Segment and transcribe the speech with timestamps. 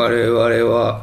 [0.00, 0.40] 我々
[0.74, 1.02] は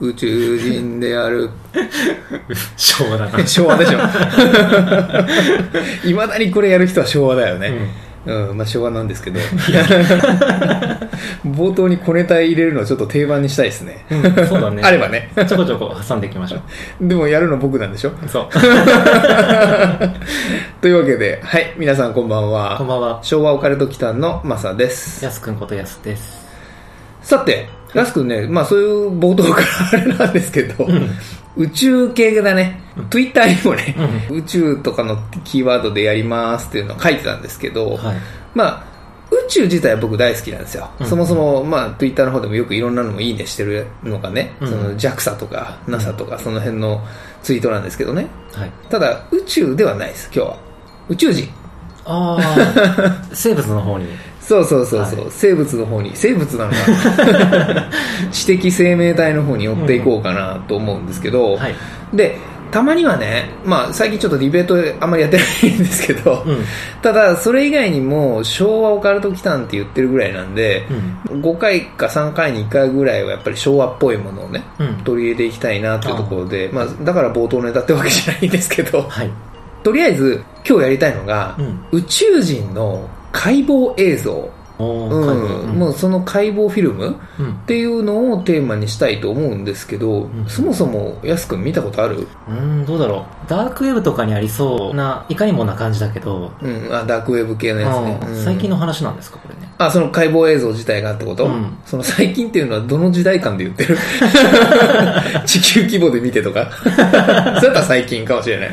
[0.00, 1.50] 宇宙人である
[2.76, 3.46] 昭和だな。
[3.46, 3.98] 昭和でしょ
[6.08, 7.72] いまだにこれやる人は昭和だよね、
[8.24, 9.38] うんまあ、昭和なんですけど
[11.46, 14.82] 冒頭に小ネタ入れるのをちょっと定番にしたいですね、うんそうだね。
[14.84, 16.58] あればねちょこちょこ挟んでいきましょ
[17.00, 17.08] う。
[17.08, 18.48] でもやるの僕なんでしょそう。
[20.80, 23.18] というわけではい皆さんこんばんはこんばんは。
[23.22, 26.46] 昭和オカルト祈間のマサですやすくんことやすです。
[27.20, 30.86] さてやすくんねまあそういう冒頭からあれなんですけど、
[31.56, 32.80] 宇宙系だね、
[33.10, 33.96] Twitter にもね、
[34.30, 38.16] 宇宙とかのキーワードでやりますっていうのを書いてたんですけど、はい。
[38.54, 38.88] まあ
[39.30, 41.06] 宇宙自体は僕大好きなんですよ、うん。
[41.06, 44.68] そもそも、まあ、Twitter の方でもよくいろんなのもいいねしてるのがね、うん。
[44.68, 47.04] その JAXA とか NASA とかその辺の
[47.42, 48.26] ツイートなんですけどね。
[48.52, 48.70] はい。
[48.88, 50.58] ただ宇宙ではないです今日は。
[51.08, 51.48] 宇宙人。
[52.04, 54.06] ああ、 生物の方に。
[54.48, 56.78] そうそうそうそう、はい生物の方に生物なのか
[58.32, 61.74] 知的生命体の方に寄っていこうかなと思うんですけど、はい。
[62.14, 62.38] で
[62.70, 66.64] たまにはね、まあ、最近ちょっとディベートあんまりやってないんですけど、うん。
[67.02, 70.86] ただそれ以外にも昭和オカルト祈間って言ってるぐらいなんで、
[71.30, 71.40] うん。
[71.40, 74.94] 5回か3回に1回ぐらいはやっぱり昭和っぽいものをねうん。
[75.04, 79.30] 取り入れていきたいなっていうところでまあ、だから冒頭ネタってわけじゃないんですけどはい。
[79.82, 81.80] とりあえず今日やりたいのが、うん。
[81.92, 84.50] 宇宙人の解剖映像。
[84.78, 85.76] うん。
[85.76, 87.50] もうその解剖フィルムうん。
[87.52, 90.46] っていうのをテーマにしたいと思うんですけど、ん。
[90.46, 92.28] そもそもやすくん見たことある？
[92.48, 93.50] うん、どうだろう。
[93.50, 98.36] ダークウェブとかにありそうな、いかにもな感じだけど、うん、あダークウェブ系のやつね、うん。
[98.36, 98.44] うん。
[98.44, 99.68] 最近の話なんですか、これね。
[99.78, 101.76] あその解剖映像自体がってこと、うん。
[101.84, 103.98] その最近っていうのはどの時代間で言ってる？
[105.44, 106.70] 地球規模で見てとか？
[106.80, 108.70] それだったら最近かもしれない。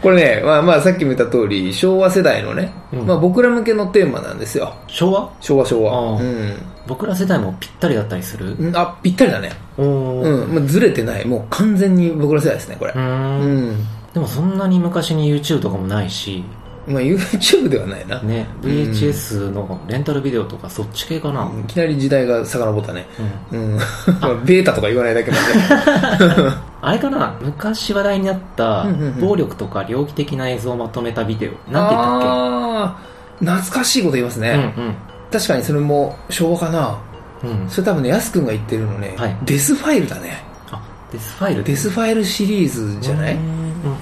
[0.00, 4.74] これね、まあ、まあさっきも言った通り昭和世代のね、うんまあ、僕ら向けのテーマなんですよ。
[4.88, 5.30] 昭和？
[5.40, 6.12] 昭和昭和。
[6.12, 6.56] うん。
[6.86, 8.56] 僕ら世代もぴったりだったりする？
[8.58, 8.76] うん。
[8.76, 9.52] あぴったりだね。
[9.78, 10.44] おー。
[10.44, 11.26] うん、まあ、ずれてない。
[11.26, 12.92] もう完全に僕ら世代ですねこれ。
[12.92, 13.00] うー。
[13.00, 13.76] うんん。
[14.12, 16.42] でもそんなに昔に YouTube とかもないし、
[16.90, 21.50] まあ YouTube ではないな、ね、VHS のレンタルビデオとかそっち系かな。
[21.60, 23.06] いきなり時代が遡ったね。
[23.52, 23.78] うん。
[24.44, 26.50] ベータとか言わないだけなんで。
[26.82, 27.34] あれかな。
[27.42, 29.20] 昔話題になったうんうんうん。
[29.20, 31.72] 暴力とか猟奇的な映像をまとめたビデオ。
[31.72, 34.94] なんて言ったっああー懐かしいこと言いますけね、うん
[35.32, 36.98] 確かにそれも昭和かな。
[37.44, 37.62] うん。
[37.62, 37.68] うん。
[37.70, 39.36] それ多分ねやすくんが言ってるのね、はい。
[39.44, 40.42] デスファイルだね。
[40.72, 40.80] あ、
[41.12, 41.62] デスファイル？
[41.64, 43.38] デスファイルシリーズじゃない？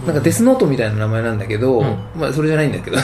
[0.07, 1.99] なんかデス、スノートみたいな名前なんだけど、うん。
[2.15, 3.03] まあそれじゃないんだけどね、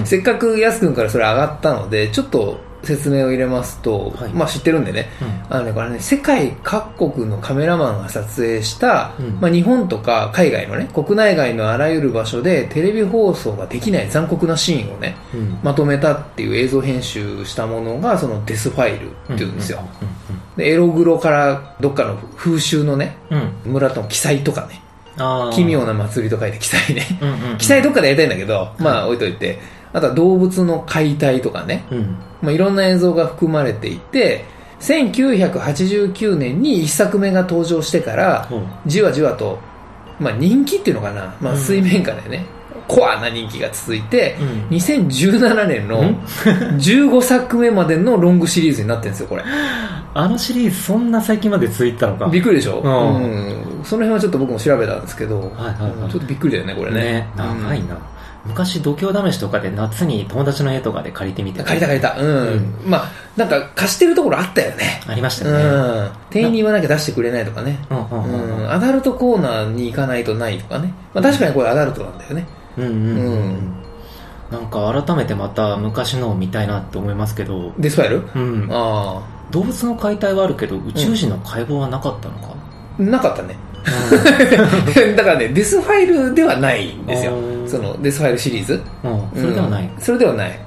[0.00, 0.06] うん。
[0.06, 4.30] せっかくやすくんからそれ上がったのでちょっと説明を入れますと、はい。
[4.30, 5.08] まあ知ってるんでね。
[5.22, 5.56] うん。
[5.56, 9.40] あのねこれね世界各国のカメラマンが撮影した、うん。
[9.40, 15.58] まあ、日本とか海外のね国内外のあらゆる場所でテレビ放送ができない残酷なシーンをねうん。
[15.62, 20.56] まとめたっていう映像編集したものがそのデスファイルっていうんですよ、うん。
[20.58, 23.16] でエログロからどっかの風習のね。
[23.64, 24.82] 村との記載とかね
[25.52, 27.18] 奇妙な祭りと書いて記載ね。
[27.20, 27.58] うんうんうん。
[27.58, 29.58] 記載どっかでやりたいんだけど、まあ置いといて。
[29.94, 32.18] あとは動物の解体とかね、うん。
[32.42, 34.44] まあ、いろんな映像が含まれていて
[34.80, 38.48] 1989年に1作目が登場してから
[38.86, 39.60] じわじわと、
[40.18, 41.60] まあ、人気っていうのかな、まあ、うん。
[41.60, 42.44] 水面下でね、
[42.86, 44.76] コアな人気が続いて、うん。
[44.76, 46.16] 2017年のうん
[46.76, 49.44] ？15作目までのロングシリーズになってるんですよこれ。
[50.16, 52.26] あのシリーズそんな最近まで続いてたのか。
[52.28, 53.78] びっくりでしょ、うん。
[53.78, 53.84] うん。
[53.84, 56.10] その辺はちょっと僕も調べたんですけど、はいはいはい。
[56.10, 57.00] ちょっとびっくりだよねこれね。
[57.00, 57.98] ね、長いな。
[58.46, 61.62] 昔度胸試しとかで夏に友達の家とかで借りてみて。
[61.64, 62.18] 借りた借りた。
[62.18, 62.90] うん、うん。
[62.90, 65.00] まあなんか貸してるところあったよね。
[65.06, 65.50] ありましたね。
[65.52, 66.12] ん。
[66.30, 67.78] 店員に言わなきゃ出してくれないとかね。
[67.90, 72.46] うんアダルトコーナーに行かないとないとかね、まあ、確かにこれアダルトなんだよね。
[72.58, 73.72] うんうんうんうん
[74.50, 82.54] なんか改めてまた昔のを見たいなって思いますけど、デスファイルうん、あ動物の解体はあるけど宇宙人の解剖はなかったのか、
[83.00, 83.56] あなかったね。
[85.16, 87.32] だからねデスファイルではないんですよ。
[87.66, 88.80] そのデスファイルシリーズ。
[89.02, 89.12] うん。
[89.12, 90.00] うんそれではない、うん。
[90.00, 90.60] それではない、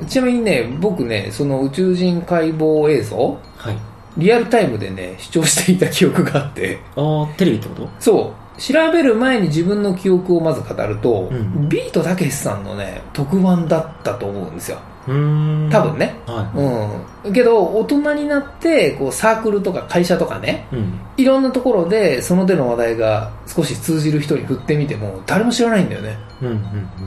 [0.00, 3.16] うん、ちなみにね僕ねその宇宙人解剖映像
[3.56, 3.76] はい。
[4.18, 6.78] リアルタイムでね視聴していた記憶があって。
[6.96, 7.88] ああテレビってこと？
[7.98, 11.68] そう調べる前に自分の記憶をまず語ると、うん。
[11.68, 15.10] ビートたけしさんのね特番だったと思うんですよ多
[15.82, 16.14] 分ね。
[16.26, 16.50] は
[17.24, 17.32] いうん。
[17.32, 26.16] けど、大人になって、こう、サークルとか会社とかね、うんいろんなところで、その手の話題が少し通じる人に振ってみても、誰も知らないんだよね。
[26.40, 26.58] うんうん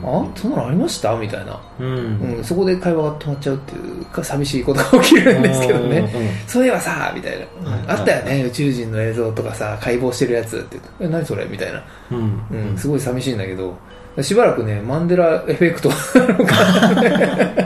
[0.04, 1.16] あそんなのありました？
[1.16, 1.60] みたいな。
[1.80, 5.98] うんうん、そこで会話が止まっちゃうっていうか、寂しいことが起きるんですけどね。
[5.98, 7.46] うんうんそういえばさ、みたいな。
[7.60, 10.78] うんはいあったよね、宇宙人の映像とかさ、解剖してるやつって。
[11.00, 11.44] え、何それ？
[11.46, 11.82] みたいな。
[12.12, 12.40] うん
[12.70, 13.76] うん、すごい寂しいんだけど、
[14.22, 15.96] しばらくね、マンデラエフェクトな
[16.38, 16.54] のか、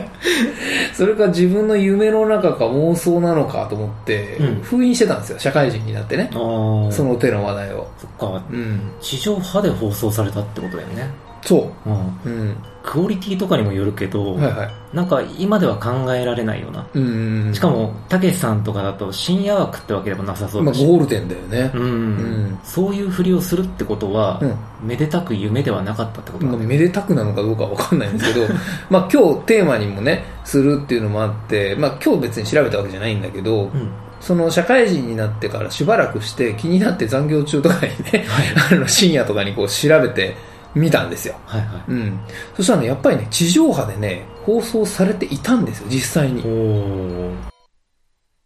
[0.93, 6.29] それか自分の夢の中か妄想なのかと思って、うん封印してたんですよ、社会人になってね。
[6.31, 7.87] その手の話題を。
[7.97, 8.79] そっかうん。
[9.01, 11.09] 地上波で放送されたってことだよね
[11.43, 11.97] そうんう。
[12.25, 12.55] うん。
[12.83, 14.95] クオリティとかにもよるけど、はいはい。
[14.95, 17.53] なんか今では考えられないようなうんうんうん。
[17.53, 21.77] しか、もたけしさんとかだと深夜枠ってわけでもなさそうまあ、だし、ゴールデンだよねう。
[21.77, 24.55] んうんそういうふりをするってことは、うん。
[24.87, 28.47] めでたく夢ではなかったってことまあ、だねめでたくなのかどうかわかんないんですけど、
[28.89, 33.89] まあ今日テーマにもね、するっていうのもあって、まあ今日別に調べたわけじゃないんだけど、うん
[34.21, 37.81] その社会人になってからしばらくして気になって残業中とかに
[38.13, 38.23] ね、
[38.71, 40.35] あの深夜とかにこう調べて
[40.75, 41.35] みたんですよ。
[41.45, 42.19] はいはうん。
[42.55, 46.41] そしたらね、やっぱりね、地上波でね、放送されていたんですよ、実際に。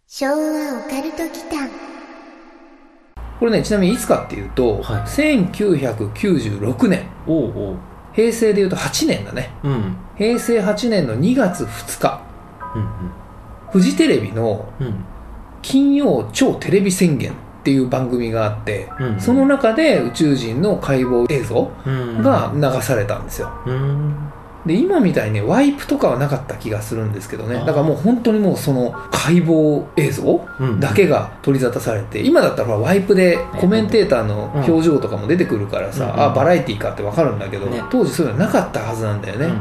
[0.07, 1.69] 昭和オカルト祈間。
[3.39, 5.01] これね、ちなみにいつかっていうと、はい。
[5.01, 7.77] 1996年、おうおう
[8.13, 9.51] 平成でいうと8年だね。
[9.63, 9.71] うん。
[9.71, 12.21] うん平成8年の2月2日、
[12.73, 12.87] うん。
[13.69, 15.03] フジテレビのうん。
[15.61, 17.33] 金曜超テレビ宣言
[17.65, 19.19] っていう番組があって、うん。
[19.19, 22.21] その中で宇宙人の解剖映像うん。
[22.21, 23.49] が流されたんですよ。
[23.65, 24.13] うん。
[24.67, 27.55] で、今みたいにね、ワイプとかはなかった気がするんですけどね。
[27.65, 30.79] だからもう本当にもうその解剖映像うん。
[30.79, 37.81] だけが取り沙汰されて、今だったらワイプでコメンテーターの表情とかも出てくるからさ、うんあ、バラエティーかってわかるんだけど、ね。
[37.89, 39.45] 当時そういうのなかったはずなんだよね。
[39.47, 39.57] うんうん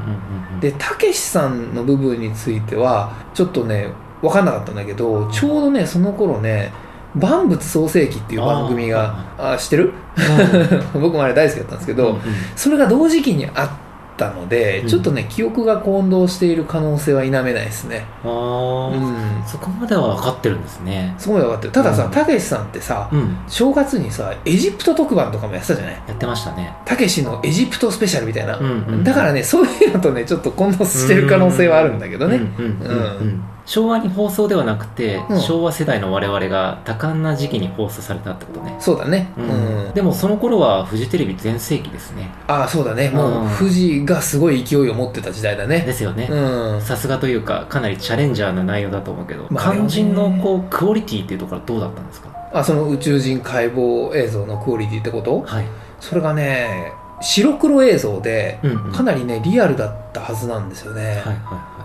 [0.56, 0.60] うん。
[0.60, 3.88] で、たけしさんの部分については、ちょっとね、
[4.20, 6.72] わかんなかったんだけど、ちょうどね、その頃ね、
[7.14, 9.92] 万物創世記っていう番組が、あ知ってる？
[10.94, 12.20] 僕もあれ大好きだったんですけど、うんうん。
[12.56, 13.68] それが同時期にあっ
[14.16, 14.88] たので、うん。
[14.88, 18.04] ちょっとね、記憶が混同している可能性は否めないですね。
[18.24, 19.44] あうーん。
[19.46, 21.14] そこまでは分かってるんですね。
[21.18, 21.72] そこまで分かってる。
[21.72, 23.36] たださうん、たけしさんってさ、うん。
[23.48, 25.94] 正月にさ、エジプト特番とかもやってたじゃない？
[26.08, 26.74] やってましたね。
[26.84, 28.56] たけしのエジプトスペシャルみたいな。
[28.56, 32.36] うんうんだからね、そういうのとね、ちょっと混同してる可能性はあるんだけどね。
[32.36, 32.96] うんうんうん。
[32.96, 39.32] うん昭和に放送ではなくて、うん昭和世代の我々が多感な時期に放送されたってことね、そうだね。
[39.36, 39.92] ううんん。
[39.94, 43.10] でもその頃はフジテレビ全盛期ですねああ、そうだね。
[43.10, 45.80] もうんう、富士がすごい勢いを持ってた時代だね。
[45.80, 46.82] ですよね、うん。
[46.82, 52.28] さすがというかかなりチャレンジャーな内容だと思うけど、まあ肝心のこうクオリティっていうところはどうだったんですか？
[52.52, 55.40] あ、その宇宙人解剖映像のクオリティってこと？
[55.40, 55.66] はい、
[56.00, 61.22] それがね、白黒映像で、うんうんかなりね、リアルだったはずなんですよね。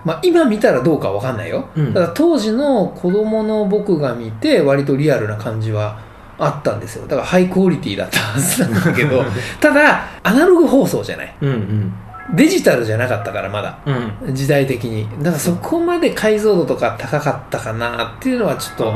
[0.05, 1.67] まあ、今見たらどうかわかんないよ。
[1.75, 5.99] うんただ当時の子供の僕が見て、割とリアルな感じは
[6.37, 7.07] あったんですよ。
[7.07, 9.23] だからハイクオリティだったはずなんだけど、
[9.59, 11.35] ただ、アナログ放送じゃない。
[11.41, 11.93] いうん
[12.35, 13.79] デジタルじゃなかったから、まだ。
[13.85, 15.09] うんうん時代的に。
[15.23, 18.93] だからそこまで解像度とか高かったかなっていうのはちょっと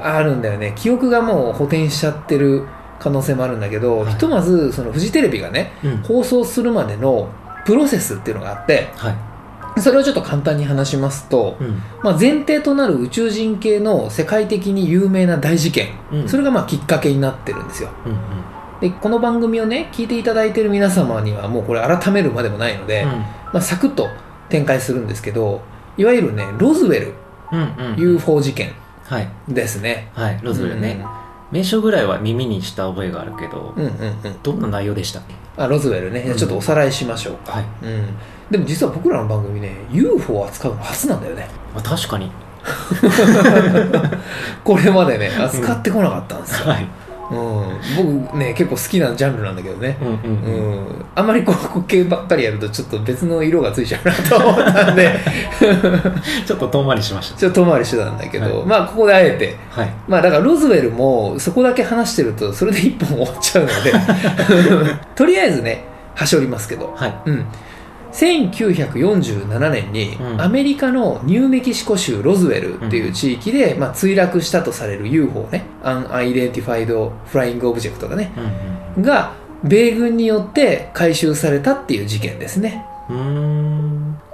[0.00, 0.72] ああるんだよね。
[0.74, 2.66] 記憶がもう補填しちゃってる
[3.04, 4.12] 可能性もあるんだけど、はい。
[4.12, 6.02] ひとまずそのフジテレビがね、ーうん。
[6.02, 7.30] 放送するまでの
[7.66, 9.10] プロセスっていうのがあって、は
[9.76, 9.80] い。
[9.80, 11.82] それをちょっと簡単に話しますと、うん。
[12.02, 16.28] まあ、前提となる宇宙人系の世界的に有名な大事件、うん。
[16.28, 17.90] それがまあきっかけになってるんですよ。
[18.06, 18.18] うんうん。
[18.80, 24.08] で、この番組をね、聞いていただいている皆様にはもうこれ改めるまでもないので、まあ、サクッと
[24.48, 25.60] 展開するんですけど、
[25.98, 27.14] いわゆるね、ロズウェル
[27.52, 28.00] うんうんうん。
[28.00, 28.72] UFO 事件
[29.04, 29.28] はい。
[29.48, 30.10] ですね。
[30.14, 31.04] はいロズウェルね、
[31.54, 33.94] 名称ぐらいは耳にした覚えがあるけど、うんうんうん
[34.24, 34.42] うん。
[34.42, 35.34] どんな内容でしたっけ？
[35.56, 36.22] あ、ロズウェルね。
[36.24, 37.52] じゃあちょっとおさらいしましょうか。
[37.52, 38.06] はい、うん。
[38.50, 41.48] でも実は僕らの番組ね、UFO を扱うの初なんだよね。
[41.72, 42.30] まあ、確かに
[44.64, 46.68] これまでね、扱ってこなかったんですよ。
[46.70, 46.86] はい
[47.30, 48.26] うん。
[48.28, 49.96] 僕ね、結構好きなジャンルなんだけどね。
[50.00, 50.76] うんうんうん。
[50.76, 51.04] うん。
[51.14, 55.10] あんまりこう、固形ばっかりやるとちょっと別の色がついちゃうなと思ったんで、
[56.46, 57.38] ちょっと遠回りしました。
[57.38, 58.66] ちょっと遠回りしてたんだけど、はい。
[58.66, 59.90] まあここであえて、はい。
[60.08, 63.92] まあだからロズウェルもそこだけ話してるとそれで一本終わっちゃうので、
[65.14, 67.14] とりあえずね、はしょりますけど、はい。
[67.26, 67.46] うん。
[68.14, 70.40] 1947年に、うん。
[70.40, 78.32] アメリカのニューメキシコ州ロズウェルっていう地域で、まあ、墜落したとされる UFO ね、 Unidentified Flying Object がね、
[78.96, 79.02] うん。
[79.02, 82.86] が、米軍によって回収されたっていう事件ですね。
[83.10, 83.43] うん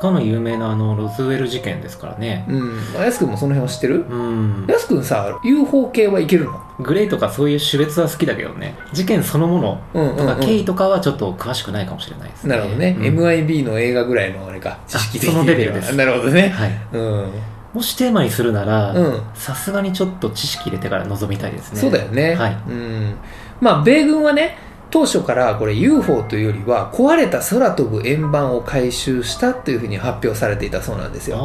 [0.01, 2.45] かの有名なあのロズウェル事件ですからね。
[2.49, 3.03] うん。
[3.03, 4.07] やすくんもその辺は知ってる？
[4.09, 4.67] うん。
[4.69, 6.61] やすくんさ UFO 系はいけるの？
[6.81, 8.75] グレイとかそういう種別は好きだけどね。
[8.93, 9.61] 事件そのも
[9.93, 12.57] のとか、うん、経緯とかはちょっと詳しくないかもしれないですね。
[12.57, 13.05] なるほどね、うん。
[13.19, 14.81] MIB の映画ぐらいのあれか。
[14.89, 15.95] 知識的にそのレベルです。
[15.95, 16.49] なるほどね。
[16.49, 16.81] はい。
[16.93, 17.33] うん、
[17.75, 21.81] もしテーマにするならうん、さすがにちょっと知識入れてから臨みたいですね。
[21.81, 22.53] そうだよね、はい。
[22.69, 23.15] うん、
[23.61, 24.57] まあ米軍はね
[24.91, 31.45] 当初からこれ UFO というよりは壊れた空飛ぶ円盤を回収したというふうに発表されていたそうなんですあよ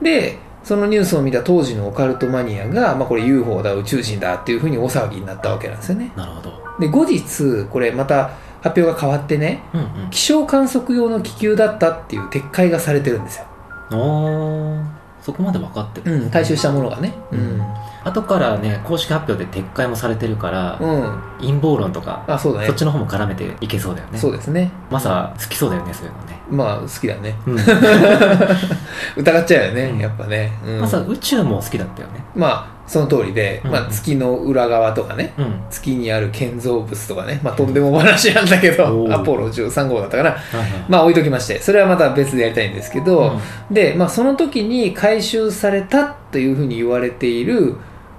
[0.00, 0.04] ー。
[0.04, 6.12] でそのニュースを見た当時のオカルトマニアが、まあ、これ UFO だ宇宙人だっていうふうに大騒ぎになったわけなんですよね。
[6.14, 6.52] なるほど。
[6.78, 8.30] で後日これまた
[8.60, 10.10] 発表が変わってねうんうん。
[10.10, 13.46] 気象観測用の気球だったっていう撤回がされてるんですよ、
[13.92, 14.84] おー。
[15.22, 17.14] そこまで分かってる、うん、回収したものがね。
[17.30, 17.62] うん、
[18.04, 22.66] 後からね公式発表で撤回もされてるから、うん、陰謀論とか、あそうだね。
[22.66, 24.18] そっちの方も絡めていけそうだよね。
[24.18, 24.70] そうですね。
[24.90, 27.36] マサ好きそうだよねそういうのね、まあ好きだね。
[27.46, 27.56] うん、
[29.16, 29.98] 疑っちゃうよね、うん。
[29.98, 30.80] やっぱね、うん。
[30.80, 32.24] マサ宇宙も好きだったよね。
[32.34, 33.70] まあその通りで、うん。
[33.70, 35.32] まあ、月の裏側とかね。
[35.38, 35.54] うん。
[35.70, 40.30] 月にある建造物とかね、まあ、とんでも話なんだけど、アポロ13号だったかな。
[40.30, 40.70] はいはい。
[40.88, 43.32] まあ置いときましてそれはまた別でやりたいんですけど、
[43.70, 43.74] うん。
[43.74, 47.76] で、まあ、その時に回収されたというふうに言われている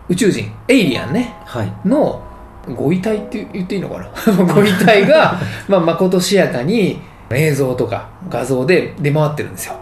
[0.10, 1.36] 宇宙人エイリアンね。
[1.46, 1.74] はい。
[1.88, 2.22] の
[2.76, 4.46] ご遺体って言っていいのかな？
[4.54, 9.74] ご遺体が まあまことしやかに映像とか画像で出回ってるんですよ。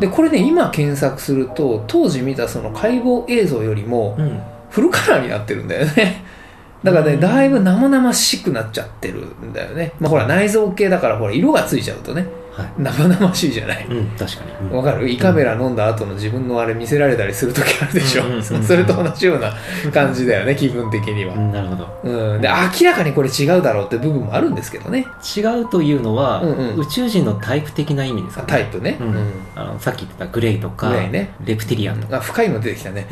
[0.00, 4.40] でこれね今検索すると当時見たその解剖映像よりもうん。
[4.68, 6.22] フルカラーになってるんだよね。
[6.84, 9.92] だからねだいぶ生々しくなっちゃってるんだよね。
[10.00, 12.20] まあほら内臓系だからほら色がついちゃうとね。
[12.20, 12.30] はい
[12.78, 13.86] 生々しいじゃない。
[13.86, 14.76] うん確かに、うん。
[14.76, 15.08] わかる？
[15.08, 19.52] 胃カメラ飲んだ後の自分のあれ見せられたりする時あるでしょ、うそれと同じような
[19.92, 21.34] 感じだよね 気分的には。
[21.34, 21.88] う、んなるほど。
[22.04, 25.06] うん、で明らかにこれ違うだろうって部分もあるんですけどね。
[25.36, 26.80] 違うというのは、うんうん。
[26.80, 29.32] 宇宙人のタイプ的な意味ですか、ね、タイプね、うん。
[29.54, 31.30] あのさっき言ってたグレイとかグレイね。
[31.44, 33.06] レプティリアンとか、あ深いの出てきたね、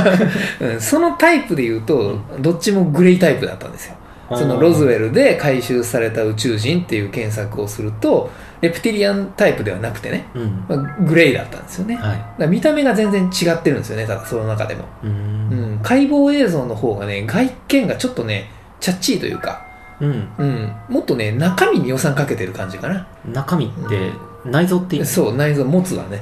[0.80, 3.94] そのタイプで言うと、どっちもグレイタイプだったんですよ。
[4.36, 8.30] そのロズウェルで回収された宇宙人っていう検索をすると
[8.62, 10.64] レプティリアンタイプではなくてね、うん。
[10.68, 11.96] まあ、グレイだったんですよね。
[11.96, 15.12] だかはいら見た目が全然違ってるんですよねただその中でも、うーん。
[15.52, 18.50] うん、解剖映像の方がね外見がちょっとね
[18.80, 19.66] チャッチーというか、
[20.00, 20.28] うん。
[20.38, 23.06] うん、もっとね中身に予算かけてる感じかな。
[23.26, 24.12] 中身って
[24.44, 26.20] 内臓っていうそう内臓持つだね。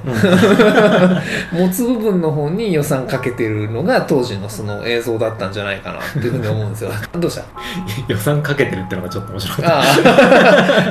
[1.52, 1.64] うん。
[1.66, 6.90] 持つ部分の方に予算かけてるのが当時のその映像だったんじゃないかなっていうふうに思うんですよ。
[7.18, 7.44] どうした？
[8.08, 9.82] 予算かけてるってのがちょっと面白かったあ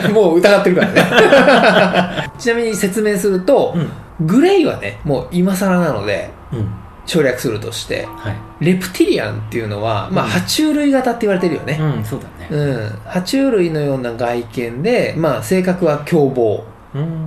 [0.05, 0.09] あ。
[0.09, 2.31] もう疑ってるからね。
[2.39, 3.89] ちなみに説明すると、うん。
[4.25, 6.67] グレイはねもう今更なのでうん。
[7.05, 8.35] 省略するとしてはい。
[8.59, 10.31] レプティリアンっていうのは、まあ、うん。
[10.31, 12.47] 爬虫類型って言われてるよね、うんそうだね。
[12.49, 16.55] うん、爬虫類のような外見で、まあ、性格は凶暴。
[16.55, 16.78] うん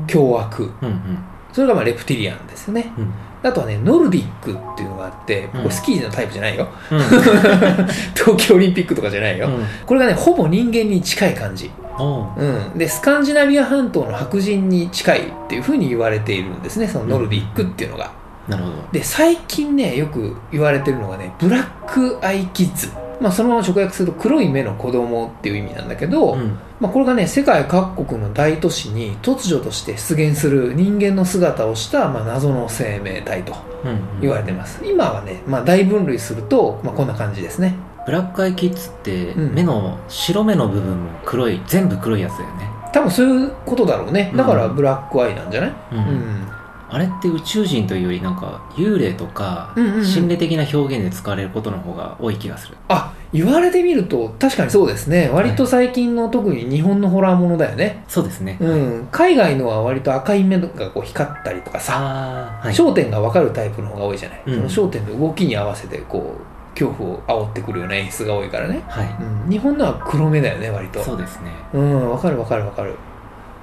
[0.07, 0.61] 凶悪。
[0.83, 1.19] うんうん。
[1.52, 2.92] それがまあレプティリアンですよね。
[2.97, 3.12] うん。
[3.42, 5.64] あとはねノルディックっていうのがあってこうん。
[5.64, 6.99] れスキーのタイプじゃないよ、うん。
[8.14, 9.64] 東京オリンピックとかじゃないよ、うん。
[9.87, 12.45] これがねほぼ人間に近い感じ、う。
[12.45, 18.12] ん、でスカンジナビア半島の白人に近いっていうふうに言われているんですねそのノルディックっていうのが、
[18.49, 18.76] なるほど。
[18.92, 22.88] で最近ねよく言われてるのがねブラックアイキッズ
[23.23, 26.59] まあそのまま直訳すると黒い目の子供っていう意味なんだけど、うん。
[26.81, 34.85] まあ、これがね世界各国の大都市に突如として出現する人間の姿をした、まあ、謎の生命体とうん言われてます。
[34.85, 37.76] 今はね、まあ、大分類すると、まあ、こんな感じですね。
[38.05, 46.51] ブラックアイキッズってうん目の白目の部分も黒い全部黒いやつだよね多分そういうことだろうねだからうんブラックアイなんじゃない、ううん
[46.92, 50.04] あれって宇宙人というよりなんか幽霊とかうんうんうん。
[50.04, 52.76] 心霊的な表現で使われることの方が多い気がする。
[52.88, 55.30] あ言われてみると確かにそうですね。
[55.32, 58.58] 割と最近の特に日本のホラーものだよね、そうですね。
[58.61, 61.94] うん、海外のは割と赤い目がこう光ったりとかさ、
[62.61, 62.75] はい。
[62.75, 64.68] 焦点が分かるタイプの方が多いじゃない、うん。
[64.68, 69.16] その焦点の動きに合わせてこう恐怖を煽ってくるような演出が多いからね、はい。
[69.46, 71.02] うん、日本のは黒目だよね割と。
[71.02, 71.50] そうですね。
[71.72, 72.94] うん分かる分かる分かる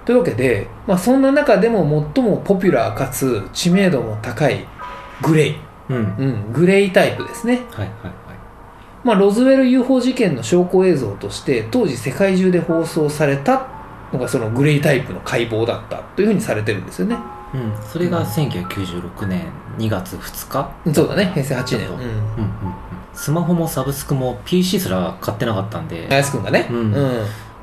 [0.10, 4.66] というわけで、まあ、そんな中でも最もポピュラーかつ知名度も高い
[5.22, 5.56] グレイ、
[5.88, 5.96] うん。
[5.98, 7.62] はいうん、グレイタイプですね。
[7.70, 8.13] はいはい
[9.04, 13.68] まあ、ロズウェル UFO 事件の証拠映像として当時世界中で放送された
[14.12, 17.16] のがそのグレイタイプの解剖だったというふうにされてるんですよね。
[17.54, 17.74] うん。
[17.88, 19.46] それが1996年
[19.78, 20.92] 2月2日。
[20.92, 21.88] そうだね平成8年。
[21.88, 21.96] うん。
[21.96, 22.16] うんうんうん。
[23.13, 26.08] スマホもサブスクも PC すら買ってなかったんで。
[26.10, 26.68] 林くんがね。
[26.72, 26.96] うん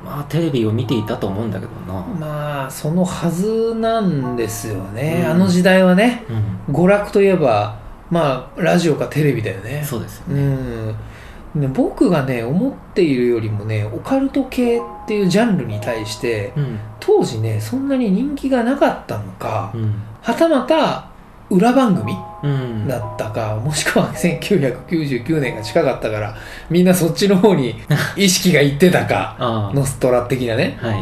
[0.03, 2.01] まあテレビを見ていたと思うんだけどな。
[2.19, 5.31] まあそのはずなんですよね、うん。
[5.31, 6.23] あの時代はね。
[6.67, 6.75] うん。
[6.75, 9.83] 娯楽といえばまあラジオかテレビだよね。
[9.85, 10.95] そうですようねん。
[11.55, 16.79] で僕がね思っているよりもねオカルト系っっていうジャンルに対してうん。
[16.99, 19.95] 当時ねそんなに人気がなかったのかうん。
[20.21, 21.07] はたまた
[21.49, 22.19] 裏番組うん
[22.87, 26.35] だったかもしくは1999年が近かったから
[26.69, 27.75] みんなそっちの方に
[28.15, 30.77] 意識がいってたかあノストラ的なね。
[30.81, 30.93] あは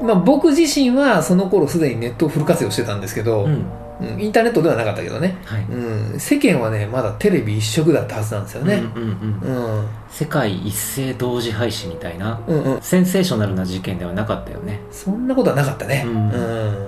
[0.00, 0.06] うん。
[0.06, 3.64] まあ僕自身はその頃すでにネットをフル活用してたんですけど、いうん
[4.02, 4.20] うん。
[4.20, 5.62] インターネットではなかったけどね、はい。
[5.64, 9.78] うん、世間はねまだテレビ一色だったはずなんですよね、うんうんうん。
[9.78, 12.82] うん、世界一斉同時配信みたいなうんうん。
[12.82, 14.80] センセーショナルな事件ではなかったよね。
[14.90, 16.06] そんなことはなかったね、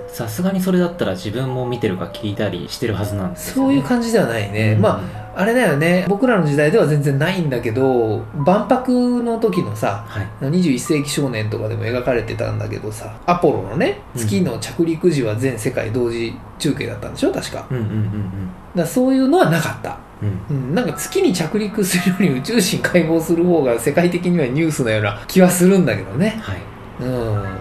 [0.07, 4.81] さすがにそれだったら自分も見てるか聞いたりしてるはずなんですよ、そうね、いう感じではないね、うん。
[4.81, 6.05] まああれだよね。
[6.07, 10.27] 僕らの時代では全然ないんだけど万博の時のさはい。
[10.45, 14.21] 21世紀少年とかでも描かれてたんだけどさアポロのねうん。
[14.21, 17.31] 月の着陸時は全世界同時中継だったんでしょ？
[17.33, 17.57] 確か。
[17.57, 18.51] だかうんうんうん。
[18.75, 19.97] らそういうのはなかった。
[20.21, 20.29] うん。
[20.49, 20.67] うん。
[20.69, 26.61] うん、なんか月に着陸するより宇宙人解剖する方が世界的にはニュースのような気はするんだけどね、はい。
[27.01, 27.57] うん、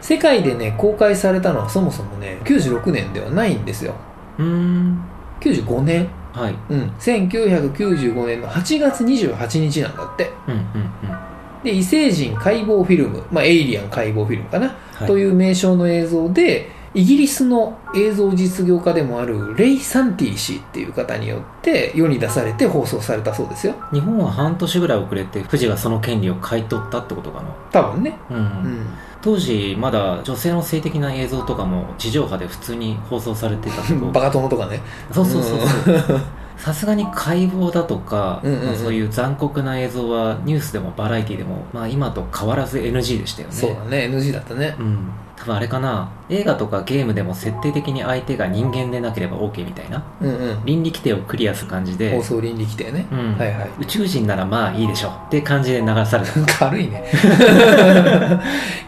[0.00, 3.94] 世界でね公開されたのはそもそもね96年ではないんですよ。
[4.38, 5.00] うーん。
[5.40, 6.54] 95年はい。
[6.70, 6.90] うん。
[6.98, 10.30] 1995年の8月28日なんだって。
[10.46, 11.26] うんうんうん。
[11.64, 15.06] で異星人解剖フィルム、まあ、エイリアン解剖フィルムかな、はい。
[15.08, 23.74] という名称の映像でイギリスの映像実業家でもあるレイ・サンティ氏っていう方によって世に出されて放送されたそうですよ。
[23.92, 27.48] 日本は半年ぐらい遅れて富士がその権利を買い取ったってことかな。
[27.70, 28.86] 多分ね、うん、うん、
[29.26, 34.06] 当時まだ女性の性的な映像とかも地上波で普通に放送されてたけど。
[34.12, 34.80] バカ殿とかね。
[35.10, 36.20] そうそうそうそう
[36.56, 38.52] さすがに解剖だとか、うん。
[38.52, 43.54] うんうんまあそういう残酷な映像はニュースでもバラエティでも、まあ、今と変わらず NG でしたよね。
[43.54, 44.08] そうだね。
[44.08, 44.76] NG だったね。
[44.78, 45.10] うん。
[45.34, 50.04] 多分あれかな映画とかゲームでも設定的に相手が人間でなければ OK みたいな。
[50.20, 50.64] うんうん。
[50.64, 52.16] 倫理規定をクリアする感じで。
[52.16, 53.36] 放送倫理規定ね、うん。
[53.36, 53.70] はいはい。
[53.80, 56.32] 宇宙人ならまあいいでしょって感じで流された。
[56.58, 57.04] 軽いね。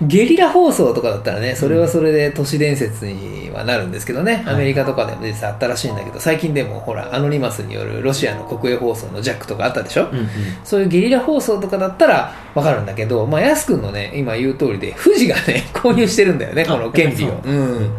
[0.03, 10.29] ゲリラ放送とかだったらねそれはそれで都市伝説にはなるんですけどね、はいアメリカとかでも実際あったらしいんだけど最近でもほらアノニマスによるロシアの国営放送のジャックとかあったでしょ、うんうん。
[10.65, 17.77] そういうゲリラ放送とかだったらわかるんだけど、まあ、やすくんのね今言う通りで富士がね購入してるんだよねあこの権利をやっぱりうん。
[17.77, 17.91] うん。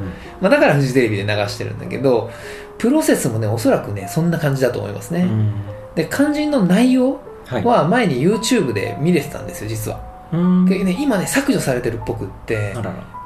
[0.42, 2.32] まあ、だからフジテレビで流してるんだけど
[2.78, 5.54] プロセスもねおそらくねそんな感じだと思いますね、うん。
[5.96, 7.64] で肝心の内容はい。
[7.64, 10.66] は前に YouTube で見れてたんですよ実は、うん。
[10.66, 12.74] でね、今ね削除されてるっぽくって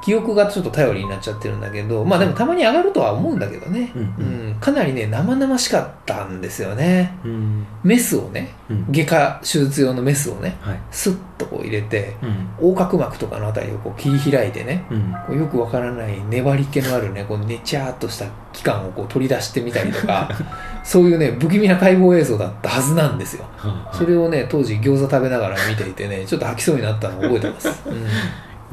[0.04, 4.02] 記憶がちょっと頼りになっちゃってるんだけどまあでもたまに上がるとは思うんだけどね、うん。
[4.02, 4.54] うん。
[4.60, 7.16] かなりね生々しかったんですよね。
[7.24, 7.66] うん。
[7.82, 8.86] メスをねうん。
[8.90, 10.80] 外科手術用のメスをねはい。
[10.90, 12.48] スッとこう入れてうん。
[12.60, 15.14] 横隔膜とかのあたりをこう切り開いてねうん。
[15.26, 20.28] こうよくわからない粘り気のあるねこうねちゃーっとした器官をこう取り出してみたりとか
[20.84, 23.46] そういうね不気味な解剖映像だったはずなんですよ。
[23.56, 23.94] はあ。
[23.96, 28.06] それをね当時餃子食べながら見ていてねちょっと吐きそうになったのを覚えてます、うん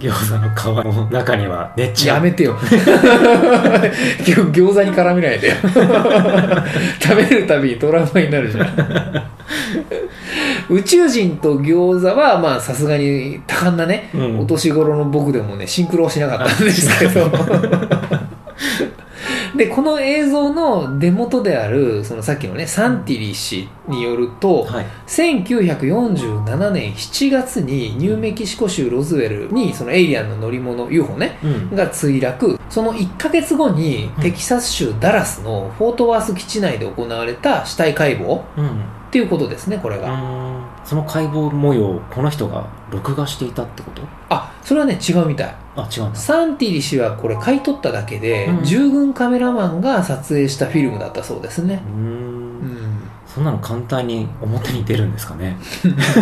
[0.02, 2.56] 餃子の皮の中にはねっちゃやめてよ。
[2.56, 5.56] 餃子に絡めないでよ。
[7.00, 8.68] 食べるたびにトラウマになるじゃん。
[10.70, 14.40] 宇宙人と餃子はまあさすがに多感なね、うん。
[14.40, 17.30] お年頃の僕でもねシンクロはしなかったんですけど
[19.58, 24.86] でこの映像の出元であるそのさっきのねサンティリー氏によると、はい。
[25.08, 31.76] 1947年7月にニューメキシコ州ロズウェルにそのエイリアンの乗り物 UFO ねうん。
[31.76, 32.60] が墜落。
[32.70, 34.24] その1ヶ月後にうん。
[34.24, 38.70] テキサス州ダラスのフォートワース基地内で行われた死体解剖っうん。
[39.12, 44.02] ていうことですねこれが、うんその解剖模様をこの人が録画していたってこと？
[44.30, 45.56] あそれはね違うみたい。
[45.76, 46.15] あ違うんだ。
[46.15, 48.63] サンティリ氏はこれ買い取っただけで、うん。
[48.63, 51.82] 従軍カメラマンが撮影したフィルムだったそうですね。
[51.86, 52.31] うん
[53.34, 55.58] そんなの簡単に表に出るんですかね。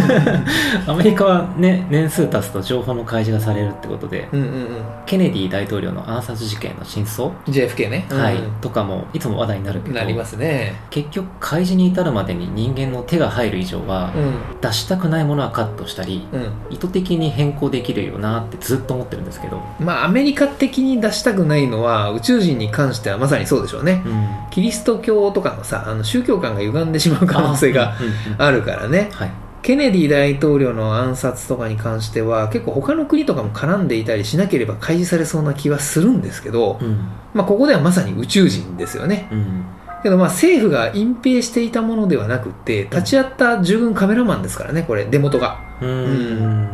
[0.85, 4.67] アメリカはね年数経つと情報の開示がされるってことでうんうんうん。
[5.05, 8.35] ケネディ大統領の暗殺事件の真相、JFK ね、はい。
[8.35, 8.51] うん。
[8.61, 10.75] とかもいつも話題になるけどなりますね。
[10.91, 14.61] 結局開示に至るまでに人間の手が入る以上は、うん。
[14.61, 16.51] 出したくないものはカットしたりうん。
[16.69, 24.03] 意図的に変更できるよなってずっと思ってるんですけど、まあアメリカ的に出したくないのは宇宙人に関してはまさにそうでしょうね。
[24.05, 27.95] うん、キリスト教とかのさあの宗教観が歪んでしまう可能性が
[28.37, 29.09] あるからね。
[29.13, 29.31] はい。
[29.61, 37.09] ケネディ大統領の暗殺とかに関しては結構他の国とかも絡んでいたりしなければ開示されそうな気はするんですけど、うん。
[37.33, 39.27] まあ、ここではまさに宇宙人ですよね。
[39.31, 39.65] うん。
[40.01, 45.59] けどまあ政府が隠蔽していたものではなくて立ち会った従軍カメラマンですからねこれ出元が。
[45.81, 46.69] うん。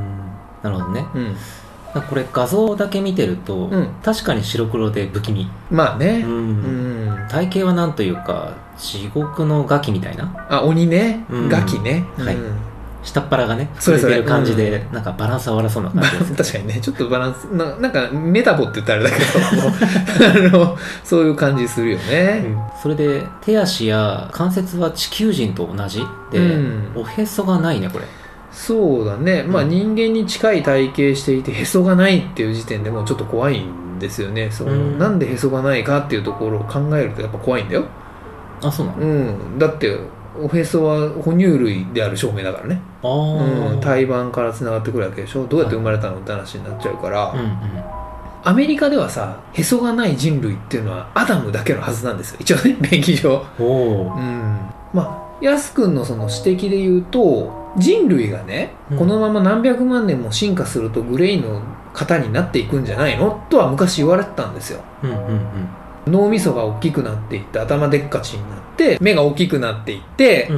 [0.62, 1.06] なるほどね。
[1.16, 1.36] うん。
[2.02, 3.88] これ画像だけ見てると、うん。
[4.04, 6.24] 確かに白黒で不気味、まあね。
[6.26, 6.95] ううんん、
[7.30, 10.48] 体型はなんというか地獄のガキみたいな？
[10.50, 11.26] あ鬼ね。
[11.30, 11.50] うん。
[11.50, 12.36] ガキね、はい。
[12.36, 12.56] うん。
[13.04, 20.58] 下っ腹がねそれそれ膨てる感じで、なんかバランスは悪そうな感じですよ 確かにねちょっとバランスななんかメタボって言ったらあれだけど。
[20.58, 22.46] あの そういう感じするよね、
[22.82, 26.92] それで手足や関節は地球人と同じで、うん。
[26.96, 28.06] おへそがないねこれ。
[28.52, 29.44] そうだね。
[29.44, 29.70] まあうん。
[29.70, 34.50] 人間に近い体型していてへそがないっていう時点でもうちょっと怖いんですよね。
[34.52, 34.98] その、うん。
[35.00, 37.86] なんでへそがないかっていうところを考えるとやっぱ怖いんだよ。
[38.62, 39.60] あそうなの、うん。
[39.60, 39.98] だって
[40.42, 45.46] おへそは哺乳類である証明だからね、あうん、あ胎盤からつながってくるわけでしょ。
[45.48, 47.50] どうやって生まれたのって話になっちゃうから、うんうん。
[48.44, 52.38] アメリカではさへそがない人類っていうのはアダムだけのはずなんですよ。
[52.42, 53.44] 一応ね 便宜上。
[53.60, 54.60] おおうん。
[54.94, 58.98] まあヤス君のその指摘で言うと人類がね、うん。
[58.98, 61.62] このまま何百万年も進化するとグレイの
[61.96, 63.46] 型になっていくんじゃないの？
[63.50, 64.82] とは昔言われてたんですよ。
[65.04, 65.70] うんうんうん。
[66.08, 70.52] 脳みそが大きくなっていって頭でっかちになって目が大きくなっていって、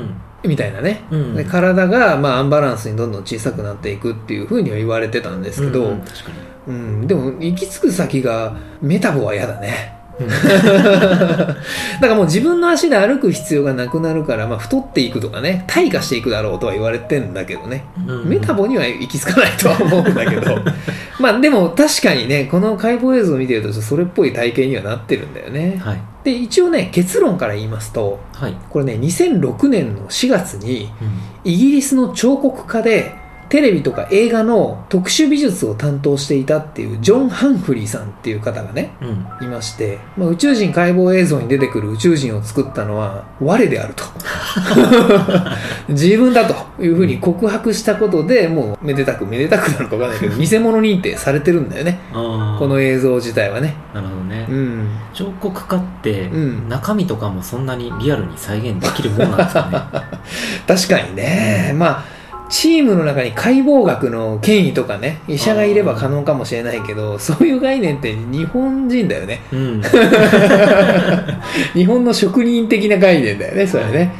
[0.43, 1.35] みたいなね、うん。
[1.35, 6.37] で体がまあアンバランスにどんどん小さくなっていくっていうふうには言われてたんですけど、うんうん確かに。
[6.67, 9.95] うん、でも行き着く先がメタボは嫌だね。
[10.19, 11.55] う んだか
[12.01, 18.25] らもう自分の足で歩く必要がなくなるから、まあ、太っていくとかね退化していくだろうとは言われてんだけどね、うん。
[18.27, 20.55] メタボには行き着かないとは思うんだけど
[21.19, 25.77] まあでも確かにねこの解剖映像を見てるとそれっぽい体型にはなってるんだよね。
[25.77, 26.01] はい。
[26.23, 31.51] で一応ね結論から言いますとはい、これね2006年の4月にうん。
[31.51, 33.15] イギリスの彫刻家で
[33.49, 39.47] テレビとか映画の特殊美術を担当していたっていうジョン・ハンフリーさんっていう方がねうん。
[39.47, 44.03] いまして、まあ、宇宙人解剖映像に出てくる宇宙人を作ったのは我であると。
[45.89, 51.99] 自分だというふうに告白したことでもうめでたくめでたくなのか分かんないけど 偽物認定されてるんだよね。
[52.11, 53.75] この映像自体はね。
[53.93, 54.87] なるほどね、うん。
[55.13, 56.69] 彫刻家って、うん。
[56.69, 60.07] 中身とかもそんなにリアルに再現できるものなんですかね。
[60.67, 61.73] 確かにね。
[61.77, 62.16] まあ
[62.49, 69.81] チームの中に解剖学の権威とかね医者がいれば可能かもしれないけどそういう概念って日本人だよねうん
[71.73, 74.11] 日本の職人的な概念だよねそれね、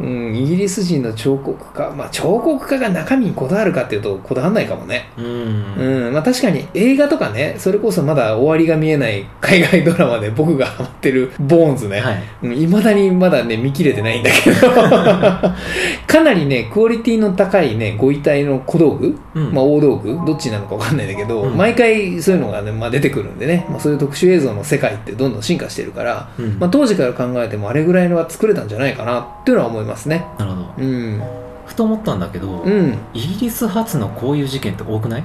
[0.00, 5.10] うん、イギリス人の彫刻家まあ彫刻家が中身にこだわるかっていうとこだわんないかもね。
[5.16, 5.26] うん。
[5.26, 12.62] うんまあ確かに映画とかねそれこそまだ終わりが見えない海外ドラマで 僕がハマってるボーンズね、はい。
[12.62, 14.68] いまだにまだね見切れてないんだけど。
[16.06, 19.52] かなりねクオリティの高いねご遺体の小道具、うん。
[19.52, 21.56] まあ、大道具どっちなのか分かんないんだけど、うん。
[21.56, 26.56] 毎回そういうのが、ねまあ、出てくるんでね、まあ、そういう特殊映像の世界ってどんどん進化してるから、うん。
[26.58, 30.26] まあ、当時から考えてもあれぐらいのは作れたんじゃないかなっていうのは思いますね。
[30.38, 30.66] なるほど。
[30.78, 31.22] うん。
[31.66, 32.98] ふと思ったんだけど、うん。
[33.14, 35.24] イギリス発のこういう事件って多くない？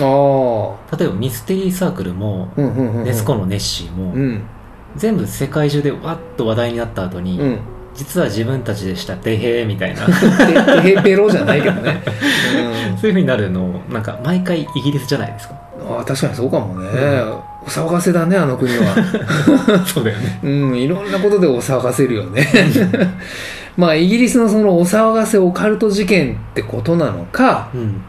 [0.00, 0.96] ああ。
[0.96, 3.04] 例えばミステリーサークルも、うんうんうんうん。
[3.04, 4.42] ネスコのネッシーも、うん。
[4.96, 7.58] 全部世界中でわっと話題になった後に、うん。
[7.94, 9.16] 実は自分たちでした。
[9.16, 10.06] てへーみたいな。
[10.82, 12.02] ペペペロじゃないけどね、
[12.92, 15.54] う んそういうふうになるのなんか毎回イギリスじゃないですか？
[15.90, 16.88] ああ確かにそうかもね、
[17.62, 18.94] お騒がせだねあの国は。
[19.86, 20.40] そうだよね。
[20.42, 22.48] うんいろんなことでお騒がせるよね。
[23.76, 28.02] まあイギリスのそのお騒がせオカルト事件ってことなのかうん、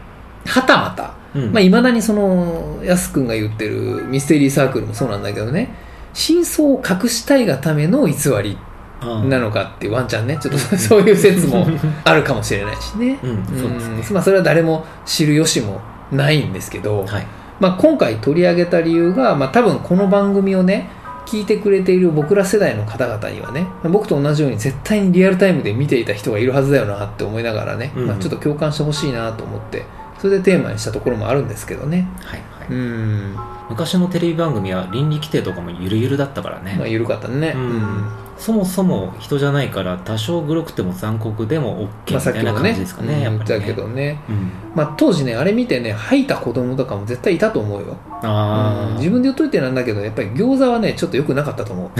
[0.46, 1.52] はたまたうん。
[1.52, 5.74] まあ、未だにそのやすくんが言ってるミステリーサークルもそうなんだけどね
[6.12, 8.58] 真相を隠したいがための偽り
[9.00, 11.66] あなのかっていうワンチャンねちょっと そういう説も
[12.04, 13.18] あるかもしれないしね。
[13.22, 13.96] うんそうですね。
[14.10, 14.14] ん。
[14.14, 15.80] まあ、それは誰も知る由も
[16.12, 17.26] ないんですけど、はい
[17.62, 20.90] まあ、今回取り上げた理由が、まあ、多分この番組をね
[21.26, 28.06] 聞いてくれている僕ら世代の方々にはねまあ僕と同じように絶対にリアルタイムで見ていた人がいるはずだよなって思いながらね、うん。
[28.08, 29.84] まあ、ちょっと共感してほしいなと思って
[30.22, 32.06] それでテーマにしたところもあるんですけどね。
[32.24, 33.36] はいはい、うん。
[33.70, 37.54] 昔のテレビ番組は倫理規定とかもゆるゆるだったからね、まあ緩かったね。
[37.56, 38.04] うん。
[38.38, 47.96] そもそも人じゃないから多少グロくても残酷でも OK みたいな感じですかね、うんやったね、けどね、うん、まあ、当時ねあれ見てね吐いた子供とかも絶対いたと思うよ。
[48.22, 48.96] ああ、うん。
[48.98, 51.90] 自分で言っといてなんだけどやっぱり餃子はねちょっと良くなかったと思う。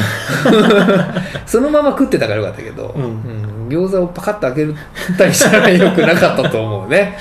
[1.46, 3.12] そのまま食ってたからよかったけど、うんうん
[3.72, 7.16] 餃子をパカッと開けたりしたら良くなかったと思うね、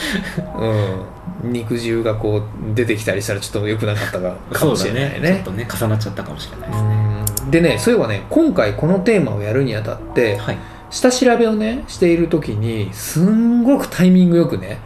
[1.43, 5.43] うん、肉汁がこう出てきたりしたらちょっと良くなかったかかもしれないね。
[5.45, 7.51] ちょっねとね重なっちゃったかもしれないですね、うん。
[7.51, 10.57] でねそういえばね今回このテーマをやるにあたってはい、
[10.89, 14.79] 下調べをねしている時にすんごくタイミングよくね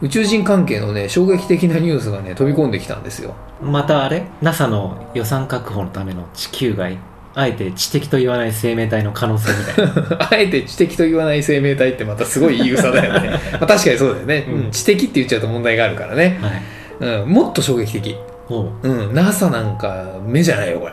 [0.00, 3.34] う宇宙人関係のね衝撃的なニュースがね飛び込んできたんですよ。
[3.62, 6.98] ん、またあれ？NASA の予算確保のための地球外
[7.34, 10.26] あえて知的と言わない生命体の可能性みたいな。
[10.30, 13.30] あえて知的と言わない生命体ってまたすごい言い草だよね。
[13.52, 14.54] まあ確かにそうだよね、うん。
[14.54, 14.70] うん。
[14.70, 17.22] 知的って言っちゃうと問題があるからね、はい。
[17.22, 18.16] うん、もっと衝撃的。
[18.48, 18.70] おう。
[18.82, 19.14] うん。
[19.14, 20.92] NASA なんか目じゃないよこれ。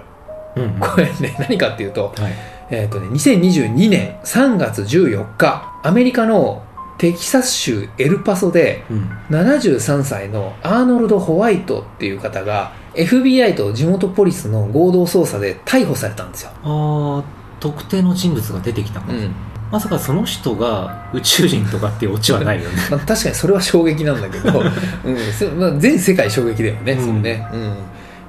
[0.58, 2.34] うんこれね何かっていうと,、はい。
[2.70, 6.64] えーとね、2022年3月14日アメリカの
[6.98, 9.10] テキサス州エルパソでうん。
[9.30, 17.24] 73歳のアーノルド・ホワイトっていう方が FBI と地元ポリスの合同捜査で逮捕されたんですよ、ああ
[17.60, 19.36] 特定の人物が出てきたの、うん。
[19.72, 22.78] まさかその人が宇宙人とかっていうオチはないよね。
[22.90, 24.62] まあ、確かにそれは衝撃なんだけど、
[25.04, 25.18] うん。
[25.34, 27.02] そまあ、全世界衝撃だよね,、うん。
[27.02, 27.46] そのね。
[27.52, 27.76] うん、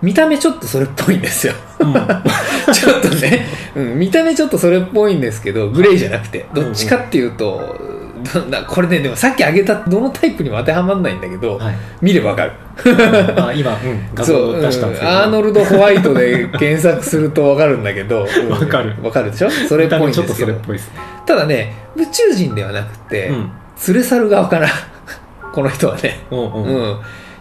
[0.03, 1.53] 見た目ちょっとそれっぽいんですよ。
[1.79, 1.93] うん。
[2.73, 6.47] ちょっとね、うん、見た目ちょっとそれっぽいんですけどグレーじゃなくて。
[6.55, 7.96] どっちかっていうと、
[8.67, 11.75] これねでもさっき挙げたどのタイプにも当てはまらないんだけど、はい。
[12.03, 12.53] 見ればわかる。
[13.37, 18.25] あ今、うん、画像そう、を出したんアーノルド・ホワイトで検索するとわかるんだけど。
[18.25, 18.95] う んわかる。
[19.03, 19.51] わかるでしょ？
[19.51, 21.01] それっぽいんですちょっとけどそれっぽいですね。
[21.27, 23.51] ただね宇宙人ではなくて、うん。
[23.89, 24.69] 連れ去る側から
[25.53, 26.21] この人はね。
[26.31, 26.67] おうおう。
[26.67, 27.01] うん、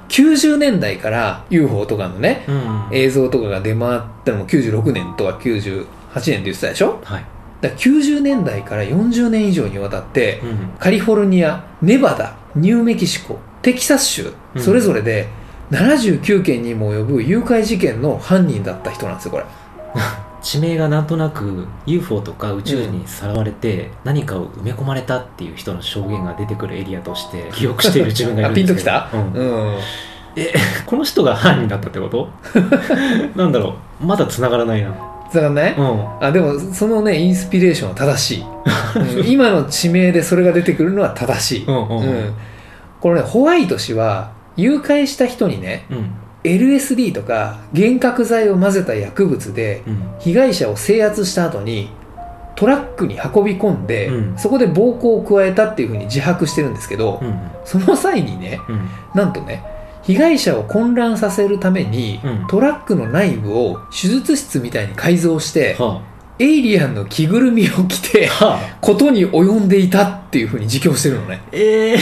[0.09, 6.99] 90年代から UFO とかのね、うん映像とかが出回ったのも96年とか98年って言ってたでしょ？
[7.03, 7.25] はい、
[7.69, 10.58] だから90年代から40年以上にわたって、うん。
[10.80, 14.62] カリフォルニアネバダニューメキシコテキサス州うん。
[14.62, 15.28] それぞれで
[15.71, 19.45] 79件にも及ぶ誘拐事件の犯人だった人なんですよこれ。
[20.41, 28.75] 地名がなんとなく UFO とか宇宙人にさらわれて何かを埋め込まれたっていう人の証言が出てくるエリアとして記憶している自分がいるあんですけど。
[28.75, 29.10] ピンときた？
[29.12, 29.34] うん。
[29.34, 29.78] うん。
[30.36, 30.54] え
[30.86, 32.30] この人が犯人だったってこと？
[33.36, 34.06] なんだろう。
[34.06, 34.93] まだ繋がらないな
[35.31, 36.23] つながんない、うん。
[36.23, 38.43] あでもそのねインスピレーションは正しい、
[39.19, 39.27] うん。
[39.29, 42.33] 今の地名でそれが出てくるのは正しい、うんうんうん。
[42.99, 46.11] このねホワイト氏は誘拐した人にねうん。
[46.43, 50.03] LSD とか幻覚剤を混ぜた薬物でうん。
[50.19, 51.89] 被害者を制圧した後に
[52.55, 54.38] トラックに運び込んで、うん。
[54.38, 57.38] そこで暴行を加えたっていうふうに自白してるんですけど、うん。
[57.65, 58.89] その際にねうん。
[59.13, 59.74] なんとね
[60.05, 62.47] 被害者を混乱させるために、うん。
[62.47, 66.01] トラックの内部を手術室みたいに改造しては
[66.37, 71.41] エイリアンの着ぐるみを着てあ、 はあ、ことに及んでいたっていうふうに自供してるのね。
[71.51, 71.97] ええ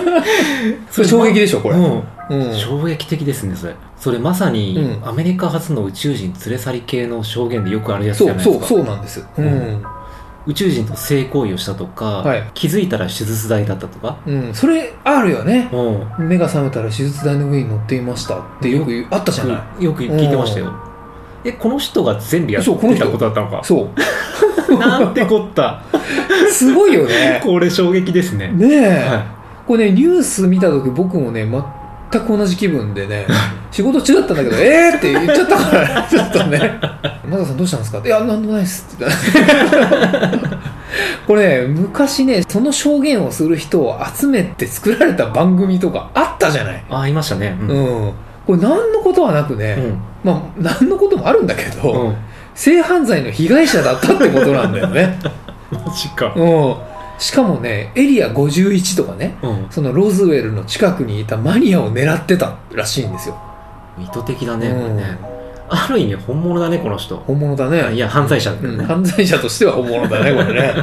[0.90, 2.48] それ衝撃でしょこれ、うん。
[2.48, 2.54] うん。
[2.54, 3.74] 衝撃的ですねそれ。
[3.98, 5.08] それまさにうん。
[5.08, 8.66] アメリカ初の宇宙人連れ去り系の証言でよくあるやつじそうそうゃないですか。
[8.66, 9.26] そうなんです。
[9.38, 9.82] うん、うん
[10.46, 12.50] 宇宙人と性行為をしたとか、はい。
[12.54, 14.18] 気づいたら手術台だったとか。
[14.26, 15.68] うん、それあるよね。
[15.72, 16.28] うん。
[16.28, 19.84] 目が覚めたら手術台の上に乗っていましたってよくあったじゃない。
[19.84, 20.72] よく聞いてましたよ。
[21.44, 23.04] えこの人が全部やってそうこの人。
[23.04, 23.64] たことだったのか。
[23.64, 23.90] そ
[24.68, 24.74] う。
[24.78, 25.82] なんてこった。
[26.50, 27.40] すごいよね。
[27.42, 28.48] これ衝撃ですね。
[28.48, 29.24] ねえ、は
[29.66, 31.44] これねニュース見た時僕もね
[32.10, 33.26] 全く同じ気分でね
[33.70, 36.80] 仕事中だったんだけど「えー!」って言っちゃったから ちょっとね
[37.28, 39.04] 「マザさんどうしたんですか?」って「いやなんでもないっす」って
[41.26, 46.84] これね昔ねその証言をする人を集めて作られた番組とかあったじゃない。
[46.88, 47.56] ああいましたね。
[47.60, 48.12] ううんん、
[48.46, 49.98] これ何のことはなくね、うん。
[50.24, 52.16] まあ何のこともあるんだけど、うん。
[52.54, 55.18] 性犯罪の被害者だったってことなんだよね、
[55.70, 56.32] マジか。
[56.34, 56.74] うん、
[57.18, 59.66] しかもねエリア51とかねうん。
[59.70, 63.38] そのロズウェルの近くにいたマニアを狙ってたらしいんですよ、
[63.98, 64.82] 意図的だねうん。
[64.82, 65.36] これね。
[65.68, 67.16] ある意味本物だねこの人。
[67.16, 67.94] 本物だね。
[67.94, 68.78] いや犯罪者だけどね。
[68.78, 70.74] うん犯罪者としては本物だね これね。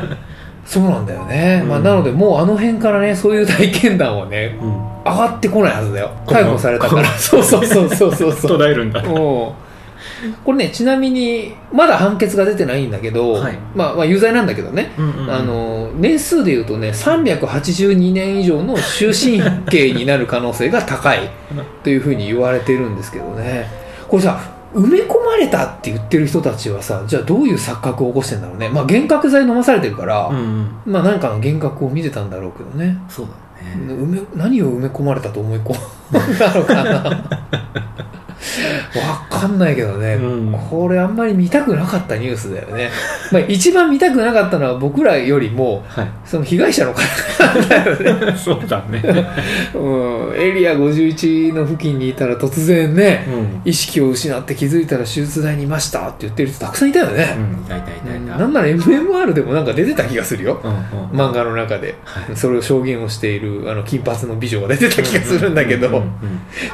[0.65, 1.69] そうなんだよね、うん。
[1.69, 4.69] まあ、なのでもうあの辺からねそういう体験談はねうん。
[5.05, 6.11] 上がってこないはずだよ。
[6.25, 7.07] 逮捕されたから。
[7.17, 8.57] そうそうそうそうそうそう。
[8.59, 9.01] 捉えるんだ。
[9.01, 9.51] うん
[10.43, 13.57] これねちなみにまだ判決が出てないんだけど、はい。
[13.75, 15.31] まあ、まあ有罪なんだけどね、うんうんうん。
[15.31, 21.29] あの年数でいうとね382年以上の終身刑になる可能性が高い
[21.83, 23.67] というふうに言われてるんですけどね。
[24.07, 24.39] これさ
[24.73, 28.69] 埋め込まれたって言ってる人たちはさじゃあどういう錯覚を起こしてんだろうね。
[28.69, 30.67] まあ幻覚剤飲まされてるから、うんうん。
[30.85, 32.97] まあ何かの幻覚を見てたんだろうけどね。
[33.07, 33.93] そうだね。
[33.93, 37.23] 埋め何を埋め込まれたと思い込んだのかな
[38.95, 40.51] わかんないけどね、うん。
[40.69, 42.89] これあんまり見たくなかったニュースだよね、
[43.31, 46.07] まあ、一番見たくなかったのは僕らよりもはい。
[46.25, 47.01] その被害者の方
[47.69, 49.01] だよね、 そうだね。
[49.73, 53.61] うん、エリア51の付近にいたら突然ね、うん。
[53.65, 61.19] 意識を失って気づいたら手術台にいましたって言ってる人たくさんいたようね、ん大体大体なんなら MMR でもなんか出てた気がするよ、うんうん。
[61.19, 62.35] 漫画の中で、はい。
[62.35, 66.11] それを証言をしているあの金髪の美女が出てた気がするんだけど、うんうん。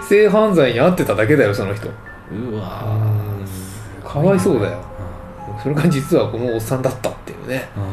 [0.07, 1.78] 性犯罪に遭ってただけだよその人
[2.31, 4.07] うんうわー。
[4.07, 4.77] かわいそうだよ。
[5.61, 7.69] それが実はこのおっさんだったっていうね。
[7.75, 7.83] うん。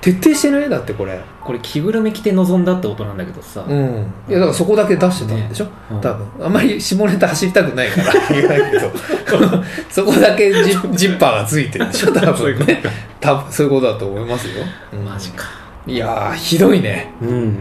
[0.00, 0.68] 徹底してない？
[0.70, 1.20] だってこれ。
[1.42, 3.64] これ着ぐるみ着て臨んだってことなんだけどさ。
[3.68, 4.06] うん。
[4.28, 5.66] いやだからそこだけ出してたんでしょ、
[6.00, 6.26] 多分。
[6.42, 8.12] あんまり下ネタ走りたくないから。
[8.30, 8.90] 言えないけど。
[9.90, 12.12] そこだけジジッパーがついてるでしょ？
[12.14, 12.82] 多分ね。
[13.20, 15.04] 多分そういうことだと思いますよ、うん。
[15.04, 15.44] マジか。
[15.86, 17.12] いやーひどいね。
[17.20, 17.28] うん。
[17.30, 17.54] うん。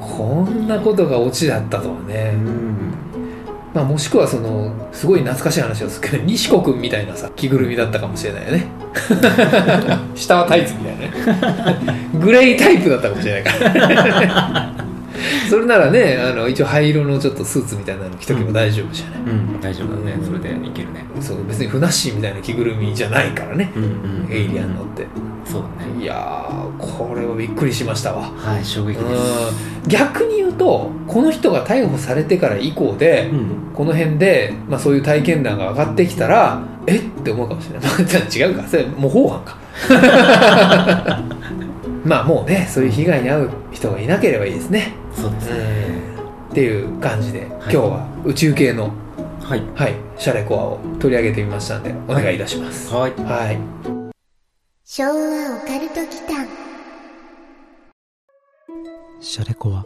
[0.00, 2.92] こんなことがオチだったとはね、うん
[3.74, 6.10] まあ、もしくはそのすごい懐かしい話をする。
[6.10, 8.66] け ど西子君みたいなさ着ぐるみだったかもしれないよね。
[10.14, 12.08] 下はタイツみたいなね。
[12.18, 14.87] グレータイプだったかもしれないから
[15.50, 19.60] それならねあの一応灰色のちょっとスーツみたいなの着とけば大丈夫じゃない、うん。
[19.60, 20.18] 大丈夫だね。
[20.24, 21.04] それでいけるね。
[21.20, 25.06] そう別にふなっしーみたいな着ぐるみじゃないからね、うんうんエイリアンのって。
[25.44, 26.02] そうだね。
[26.02, 28.30] いやーこれはびっくりしましたわ。
[28.36, 29.00] はい衝撃です。
[29.00, 29.88] うん。
[29.88, 33.74] 逆に言うとこの人が逮捕されてから以降で、うん。
[33.74, 36.96] この辺で、まあ、そういう体験談が上がってきたらえ？
[36.96, 38.66] って思うかもしれない、違うか。
[38.66, 39.56] それ模倣犯か
[42.04, 44.92] まあもうねそういう被害に遭う人がいなければいいですね。
[45.14, 45.58] そうですね。
[46.12, 48.90] うんっていう感じで、今日は宇宙系の、
[49.42, 49.62] はい。
[49.74, 52.92] はい、シャレコアを取り上げてみましたんでお願いいたします。
[52.92, 53.12] はい。
[53.12, 53.58] はい。
[54.82, 56.48] 昭和オカルト祈間。
[59.20, 59.84] シャレコは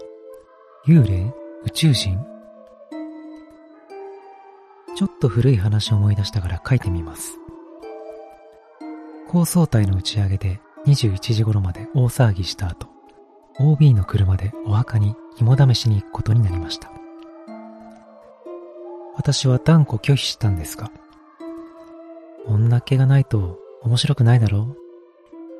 [0.86, 2.16] 幽霊宇宙人？
[4.96, 7.32] ちょっと古い話を思い出したから書いてみます。
[9.28, 12.88] 高層帯の打ち上げで21時頃まで大騒ぎした後、
[13.58, 16.90] OB の車でお墓に肝試しに行くことになりました。
[19.14, 20.90] 私は断固拒否したんですが、
[22.46, 24.76] 女っ気がないと面白くないだろう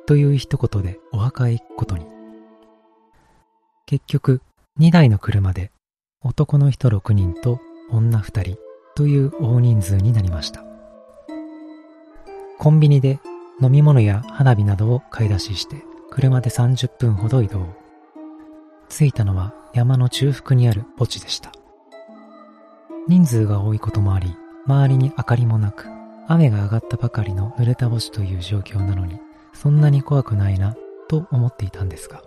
[0.05, 2.05] という一言でお墓へ行くことに。
[3.85, 4.41] 結局、
[4.79, 5.71] 2台の車で
[6.21, 7.59] 男の人6人と
[7.91, 8.57] 女2人
[8.95, 10.63] という大人数になりました。
[12.57, 13.19] コンビニで
[13.61, 17.67] 飲み物や花火などを買い出しして車で30分ほど移動。
[18.89, 21.51] 着いたのは山の中腹にある墓地でした。
[23.07, 24.35] 人数が多いこともあり、
[24.65, 25.87] 周りに明かりもなく、
[26.27, 29.19] 雨が上がったばかりの濡れた墓地という状況なのに、
[29.53, 30.77] そんなに怖くないな
[31.09, 32.21] と思っていたんですが、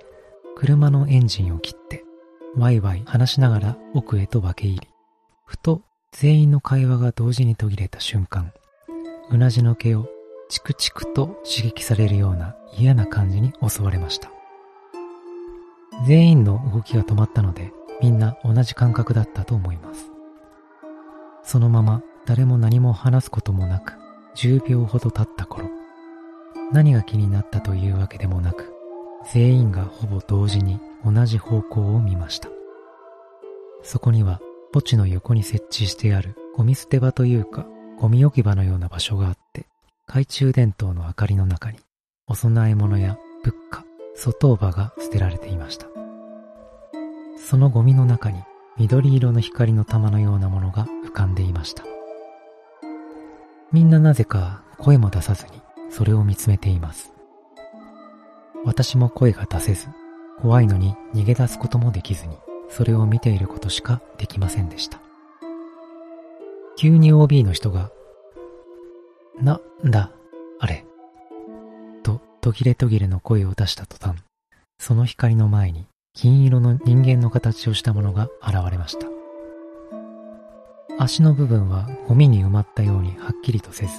[0.56, 2.04] 車のエンジンを切って、
[2.56, 4.88] ワイワイ話しながら奥へと分け入り、
[5.44, 8.52] ふと全員の会話が同時に途切れた瞬間、
[9.30, 10.08] うなじの毛を
[10.48, 14.30] チクチクと刺激されるような嫌な感じに襲われました。
[16.06, 20.11] 全員の動きが止まったので、みんな同じ感覚だったと思います。
[21.42, 23.94] そのまま誰も何も話すこともなく、
[24.37, 25.68] 10秒ほど経った頃、
[26.72, 28.72] 何が気になったというわけでもなく、
[29.32, 32.48] 全員がほぼ同時に同じ方向を見ました。
[33.82, 34.40] そこには
[34.72, 37.66] 墓地の横に設置してあるゴミ捨て場というか
[37.98, 39.45] ゴミ置き場のような場所があって
[40.06, 41.78] 懐中電灯の明かりの中に
[42.28, 45.86] お供え物や仏花、外場が捨てられていました。
[47.36, 48.42] そのゴミの中に
[48.78, 51.82] 緑色の光の玉のようなものが浮かんでいました。
[53.72, 57.12] みんななぜか声も出さずにそれを見つめています。
[58.64, 59.88] 私も声が出せず、
[60.40, 62.36] 怖いのに逃げ出すこともできずに、
[62.68, 65.00] それを見ていることしかできませんでした。
[66.76, 67.90] 急に OB の人が、
[69.40, 70.11] な、んだ、
[70.61, 70.85] あれ、
[72.03, 74.18] と途切れ途切れの声を出した途端、
[74.79, 79.07] その光の前に金色の人間の形をしたものが現れました。
[80.99, 83.92] 足の部分はゴミに埋まったようにはっきりとせず、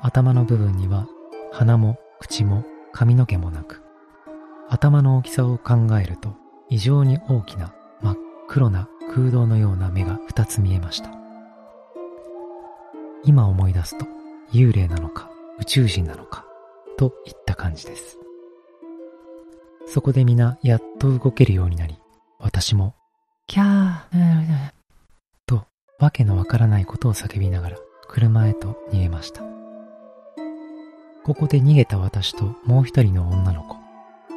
[0.00, 1.06] 頭の部分には
[1.52, 3.82] 鼻も口も髪の毛もなく、
[4.70, 6.34] 頭の大きさを考えると
[6.70, 8.16] 異常に大きな真っ
[8.48, 11.10] 黒な空洞のような目が二つ見えました。
[13.24, 14.06] 今思い出すと
[14.52, 16.44] 幽霊なのか宇宙人なのか
[16.96, 18.18] といった感じです。
[19.86, 21.98] そこで皆やっと動けるようになり、
[22.38, 22.94] 私も
[23.46, 24.70] キャー
[25.46, 25.66] と
[25.98, 29.42] わけのわからないことを叫びながら車へと逃げました。
[31.24, 33.76] ここで逃げた私ともう一人の女の子、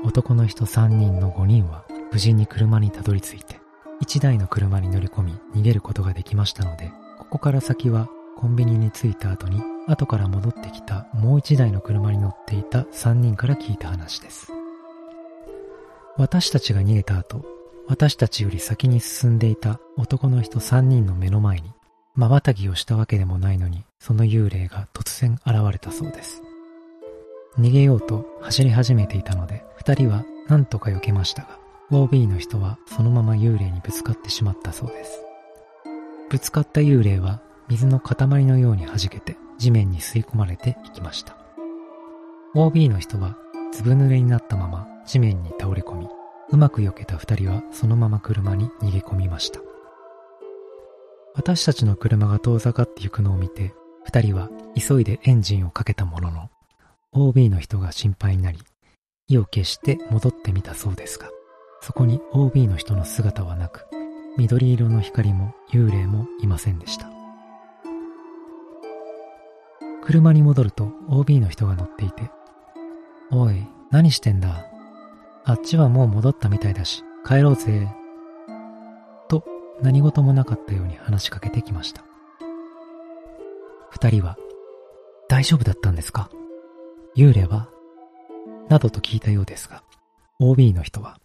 [0.03, 3.59] 男の人3人の5人は無事に車にたどり着いて、
[4.01, 14.51] 1台の車に乗り込み逃げることができましたので、ここから先はコンビニに着いた後に、後から戻ってきたもう1台の車に乗っていた3人から聞いた話です。
[16.17, 17.45] 私たちが逃げた後、
[17.87, 21.71] 私たちより先に進んでいた男の人3人の目の前に、
[22.15, 26.41] 瞬きをしたわけでもないのに、その幽霊が突然現れたそうです。
[27.57, 31.59] 逃げようと走り始めていたので、二人は何とか避けましたが、
[31.91, 35.21] OB の人はそのまま幽霊にぶつかってしまったそうです。
[36.29, 41.37] ぶつかった幽霊は水の塊のように弾けて地面に吸い込まれていきました。
[42.53, 43.37] OB の人は
[43.71, 46.07] ずぶ濡れになったまま地面に倒れ込み、
[46.49, 49.61] うまく避けた二人はそのまま車に逃げ込みました。
[51.33, 56.49] 私たちの車が遠ざかって行くのを見て、二人は急いでエンジンをかけたものの、
[57.13, 58.59] OB の人が心配になり、
[59.29, 61.29] 意を決して戻ってみたそうですが、
[61.79, 63.85] そこに OB の人の姿はなく、
[64.37, 67.20] 緑色の光も幽霊もいませんでした。
[70.03, 72.29] 車に戻ると OB の人が乗っていて、
[73.31, 74.65] おい、何してんだ？
[75.45, 77.87] あっちはもう戻ったみたいだし、帰ろうぜ。
[79.27, 79.43] と、
[79.81, 82.03] 何事もなかったように話しかけてきました。
[83.89, 84.37] 二人は、
[85.27, 86.29] 大丈夫だったんですか？
[87.15, 87.69] 幽霊は？
[88.69, 89.83] などと聞いたようですが、
[90.39, 91.17] OB の人は、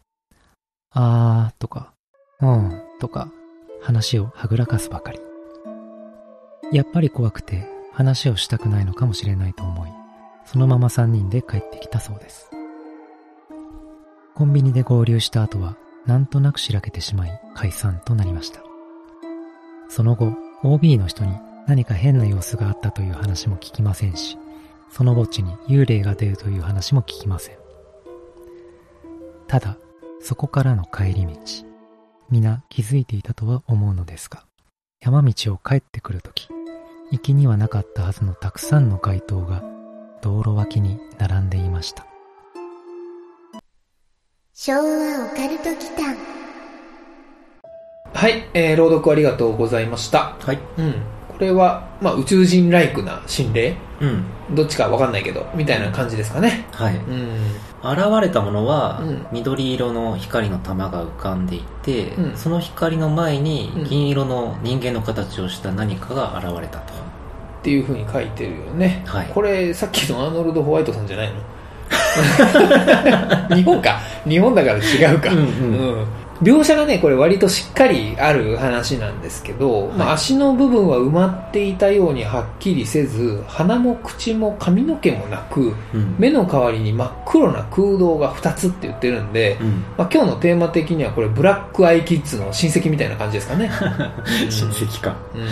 [0.93, 1.93] あーとか、
[2.41, 3.31] うんとか、
[3.81, 5.21] 話をはぐらかすばかり。
[6.73, 9.91] やっぱり怖くて話をしたくないのかもしれないと思い、
[10.45, 12.51] そのまま三人で帰ってきたそうです。
[14.35, 18.61] コンビニで合流した後は、なんとなくしらけてしまい解散となりました。
[19.89, 24.37] その後、OB の人に何か変な様子があったという話も聞きませんし、
[24.91, 27.57] その墓地に幽霊が出るという話も聞きません。
[29.47, 29.79] ただ、
[30.21, 31.33] そこからの帰り道、
[32.29, 34.45] 皆気づいていたとは思うのですが、
[35.01, 36.51] 山道を帰ってくるとき、
[37.13, 39.63] 行きにはなかったはずのたくさんの街灯が
[40.23, 42.05] 道路脇に並んでいました。
[44.53, 46.17] 昭和オカルト祈間
[48.13, 50.37] はい、えー、朗読ありがとうございました。
[50.41, 50.59] はい。
[50.79, 50.95] うん。
[51.29, 53.77] これは、まあ、宇宙人ライクな心霊？
[54.01, 54.25] うん。
[54.57, 56.67] どっちかわかんないけど、みたいな感じですかね。
[56.73, 56.97] はい。
[56.97, 57.39] うん。
[57.93, 66.95] 現れたものは、うん緑色の光の玉が浮かんでいて、うんその光の前にうん銀色の人間の形をした何かが現れたと。
[66.95, 69.03] っていうふうに書いてるよね。
[69.07, 71.31] はいこれ、さっきのアーノルド・ホワイトさんじゃない
[73.51, 73.57] の？
[73.57, 73.99] 日本か。
[74.29, 75.31] 日本だから違うか。
[75.31, 76.07] うんうんうん
[76.43, 86.17] 描写がね、これ割としっかりある話なんですけど、まあ、足の部分は埋まっていたようにはっきりせず、鼻も口も髪の毛もなく、うん。
[86.19, 89.85] 目の代わりに真っ黒な空洞が2つって言ってるんで、うん。
[89.97, 93.71] まあ、今日のテーマ的にはこれブラックアイキッズの親戚みたいな感じですかね。
[94.51, 95.17] 親戚か。
[95.35, 95.43] うん。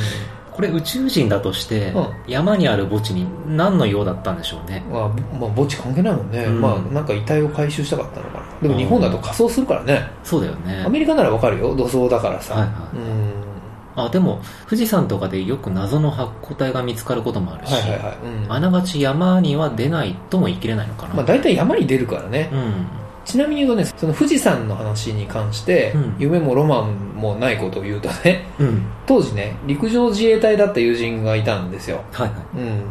[0.55, 4.85] これ宇宙人だとして、うん山にある墓地に何の用だったんでしょうね。
[4.91, 5.09] まあ、
[5.39, 6.45] まあ、墓地関係ないもんね。
[6.45, 8.45] うんまあ、なんか遺体を回収したかったのかな。
[8.65, 10.11] でも日本だと仮装するからね。
[10.23, 10.89] そうだよねア。
[10.89, 11.75] メリカならわかるよ。
[11.77, 12.55] 土葬だからさ。
[12.55, 14.05] はいはいうん。
[14.07, 18.17] あ、でも、富士山とかでよく謎の発光体が見つかることもあるし、はいはいはい。
[18.45, 18.53] うん。
[18.53, 21.15] あながち山には出ないとも言い切れないのかな。
[21.15, 22.49] まあ、大体山に出るからね。
[22.53, 22.87] うん。
[23.27, 28.87] ちなみに言うとね、その富士山の話に関して、うん夢もロマンもないことを言うとね、うん。
[29.05, 32.01] 当時ね、陸上自衛隊だった友人がいたんですよ。
[32.13, 32.39] はいはい。
[32.57, 32.83] うん。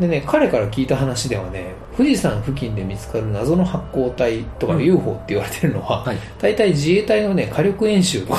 [0.00, 6.16] でね、彼から聞いた話ではね、富士山付近で見つかる謎の発光体とかうん UFO って言われてるのは、はい。
[6.40, 8.38] 大体自衛隊のね、火力演習とか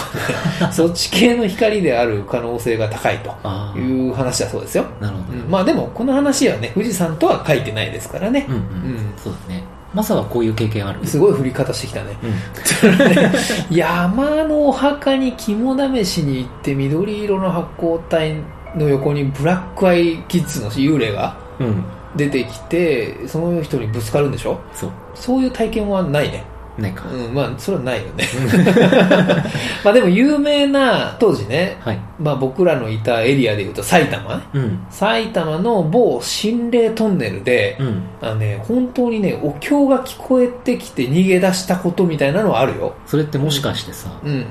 [0.65, 3.29] ね、 そっち系の光である可能性が高いと。
[3.77, 4.85] いう話だそうですよ。
[4.99, 5.37] なるほど。
[5.39, 8.51] うんまあでも、この話はね、富士山とは書いてないですからねう。
[8.51, 8.61] んうん。
[8.61, 9.63] うんそうだね。
[9.93, 11.05] マサはこういう経験ある？
[11.05, 12.17] すごい振り方してきたね。
[12.23, 12.33] うん。
[13.77, 18.35] 山のお墓に肝試しに行って緑色の発光体
[18.75, 21.83] の横にブラックアイキッズの幽霊がうん。
[22.15, 24.59] 出てきて、その人にぶつかるんでしょ？
[24.73, 24.91] そう。
[25.15, 26.43] そういう体験はないね。
[26.77, 27.07] ないか。
[27.07, 28.23] うん、まあ、それはないよね。
[29.85, 31.99] まあでも有名な、当時ね、はい。
[32.19, 34.79] まあ僕らのいたエリアでいうと埼玉ねうん。
[34.89, 38.01] 埼玉の某心霊トンネルで、うん。
[38.21, 42.93] あのね、本当にね、お経が聞こえてきて逃げ出したことみたいなのはあるよ。
[43.05, 44.45] それってもしかしてさ、うん。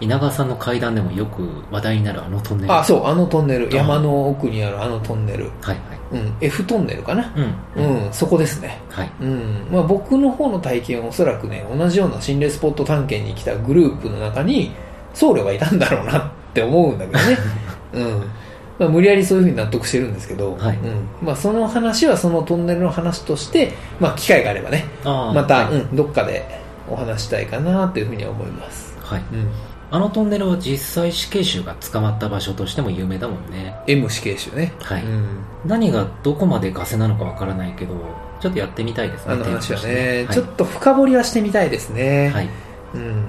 [0.00, 2.72] 稲川さんの階段でもよく話題になるあのトンネル。
[2.72, 3.68] あ、そう、あのトンネル。
[3.68, 5.50] あ山の奥にあるあのトンネル。
[5.60, 5.78] はい
[6.12, 6.36] うん。
[6.40, 7.22] F トンネルかな？
[7.22, 7.32] はい。
[7.76, 8.06] うん。
[8.06, 8.80] うん、そこですね。
[8.90, 9.10] はい。
[9.20, 9.66] うん。
[9.70, 14.72] まあ僕の方の体験はおそらくね、同じような心霊スポット探検に来たグループの中に
[15.14, 17.38] 僧侶がいたんだろうなって思うんだけどね。
[17.94, 18.30] うん。
[18.78, 21.26] まあ無理やりそういうふうに納得してるんですけど、はいうん。
[21.26, 25.32] まあその話はそのトンネルの話として、まあ機会があればね、ああ。
[25.32, 25.74] また、はい。
[25.74, 26.44] うん、どっかで
[26.88, 28.96] お話したいかなというふうには思います。
[29.00, 29.48] はいうん。
[29.94, 33.76] あのトンネルは実際死刑囚が捕まった場所としても有名だもんね。
[33.86, 34.74] M 死刑囚ね。
[34.80, 35.44] はいうん。
[35.64, 37.94] 何がどこまでガセなのかわからないけど、
[38.40, 39.34] ちょっとやってみたいですね。
[39.34, 42.30] あの話はね、はいちょっと深掘りはしてみたいですね。
[42.30, 42.48] はい。
[42.94, 43.24] うん。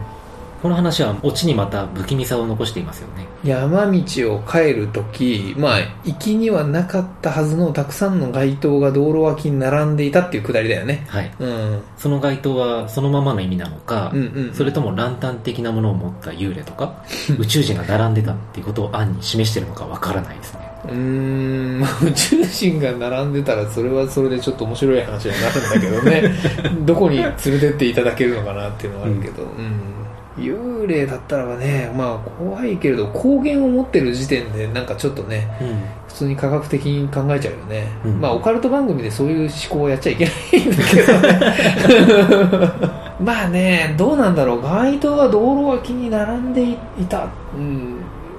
[0.66, 3.28] この話はオチにまた不気味さを残していますよね。
[3.43, 11.05] 山道を帰るとき、まあ、行きにはなかったはずのたくさんの街灯が道路脇に並んでいたっていうくだりだよね。
[11.07, 11.32] はい。
[11.39, 11.82] うん。
[11.99, 14.53] その街灯はそのままの意味なのか、うんうん。
[14.55, 17.03] それともランタン的なものを持った幽霊とか、
[17.38, 20.61] 宇宙人が並んでたっていうことを暗に示してるのかわからないですね。
[20.86, 26.34] うーん、まあ宇宙人が並んでたらそれはそれでちょっと面白い話になるんだけどね
[26.86, 29.94] どこに連れてっていただけるのかなっていうのはあるけど、うん
[30.38, 36.05] 幽霊だったらばねまあ怖いけれど光源を持ってる時点でなんかちょっとねうん。
[36.15, 38.21] 普通に科学的に考えちゃうよね、うん。
[38.21, 42.91] まあオカルト番組でそういう思考をやっちゃいけないんだけどね。
[43.19, 44.61] まあねどうなんだろう。
[44.61, 46.77] 街灯は道路脇に並んでい
[47.09, 47.94] た、うん、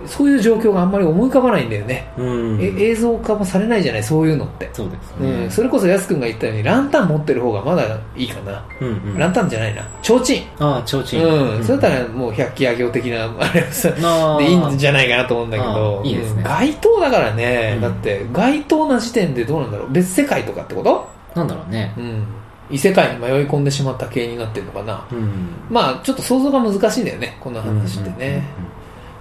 [0.07, 2.25] そういう状況があんまり思い浮かばないんだよね、う
[2.57, 2.61] ん。
[2.61, 9.19] え映像化もされないじゃないそういうのって、そうですうん、ねそれこそやすくんが言ったようにランタン持ってる方がまだいいかな、うんうん。
[9.19, 9.83] ランタンじゃないな。
[10.03, 10.65] 提灯。
[10.65, 13.91] ああちょうちんうん、それだったらもう百鬼夜行的な あれはさ
[14.39, 16.03] でいいんじゃないかなと思うんだけど。
[16.05, 16.39] いいですね。
[16.39, 16.45] うん。
[16.45, 17.81] 街灯だからね、うん。
[17.83, 19.93] だって街灯な時点でどうなんだろう。
[19.93, 21.09] 別世界とかってこと？
[21.35, 21.93] なんだろうね。
[21.97, 22.25] うん。
[22.71, 25.07] 異世界に迷い込んでしまった系になってるのかな。
[25.13, 25.29] うん。
[25.71, 27.37] まあちょっと想像が難しいんだよね。
[27.41, 28.43] この話ってね、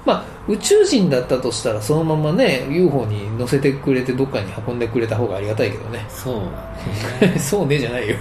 [0.06, 6.06] まあ宇宙人だったとしたらそのままね UFO に乗せてくれてどっかに運んでくれた方がありがたいけどね。
[6.10, 6.42] そう
[7.22, 7.28] だ。
[7.28, 8.16] ね そうねじゃないよ。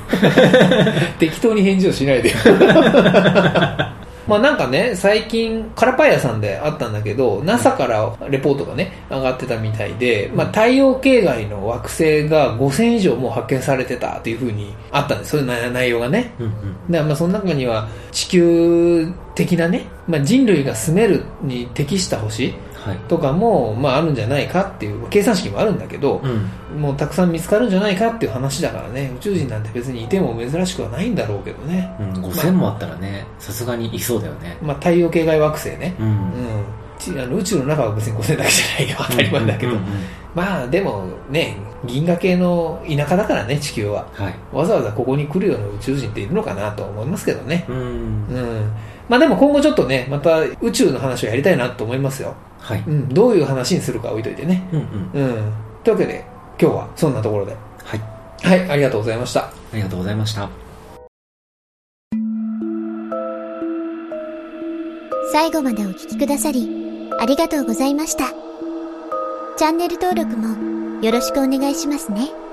[1.19, 2.37] 適当に返事をしないでよ
[4.27, 15.33] まあなんかね最近カラパン屋さんであったんだけど NASA からレポートがね上がってたみたいで、まあ、太陽系外の惑星が5000以上もう発見されてたっていうふうにあったんです。
[15.33, 16.35] そういう内内容がね。
[16.39, 16.53] うんうん。
[16.91, 22.55] だからまあその中には地球的なね、まあ、人類が住めるに適した星はい
[23.09, 26.81] とかも、まあ、あるんじゃないかっていう計算式もあるんだけど、うん。
[26.81, 34.59] もうたくさん見つかるんじゃないかっていう話だからね宇宙人なんて別にいても珍しくはないんだろうけどね、うん5000もあったらねさすがにいそうだよね。
[34.61, 36.07] まあ、太陽系外惑星ね、うん。
[36.07, 36.65] うん、
[36.99, 39.93] ちあの宇宙の中は別に5000だけじゃないよ当たり前だけど、うんうんうん
[40.35, 41.57] まあでもね
[41.87, 44.09] 銀河系の田舎だからね地球は。
[44.15, 44.35] はい。
[44.53, 47.65] わざわざここに来るような宇宙人っているのかなとは思いますけどね。
[47.69, 47.77] うん。
[47.77, 48.73] うん
[49.09, 52.83] まあでも今後ちょっとねまた宇宙の話をやりたいなと思いますよ、はい。
[52.87, 54.67] うん、どういう話にするか置いといてね。
[54.73, 55.29] うんうん。
[55.29, 55.53] うん。
[55.83, 56.25] というわけで
[56.61, 57.55] 今日はそんなところで。
[57.85, 58.01] はい。
[58.43, 58.71] はい。
[58.71, 59.43] ありがとうございました。
[59.43, 60.49] ありがとうございました。
[65.33, 68.27] 最後までお聞きくださり、ありがとうございました。
[69.57, 72.44] チャンネル登録もよろしくお願いしますね。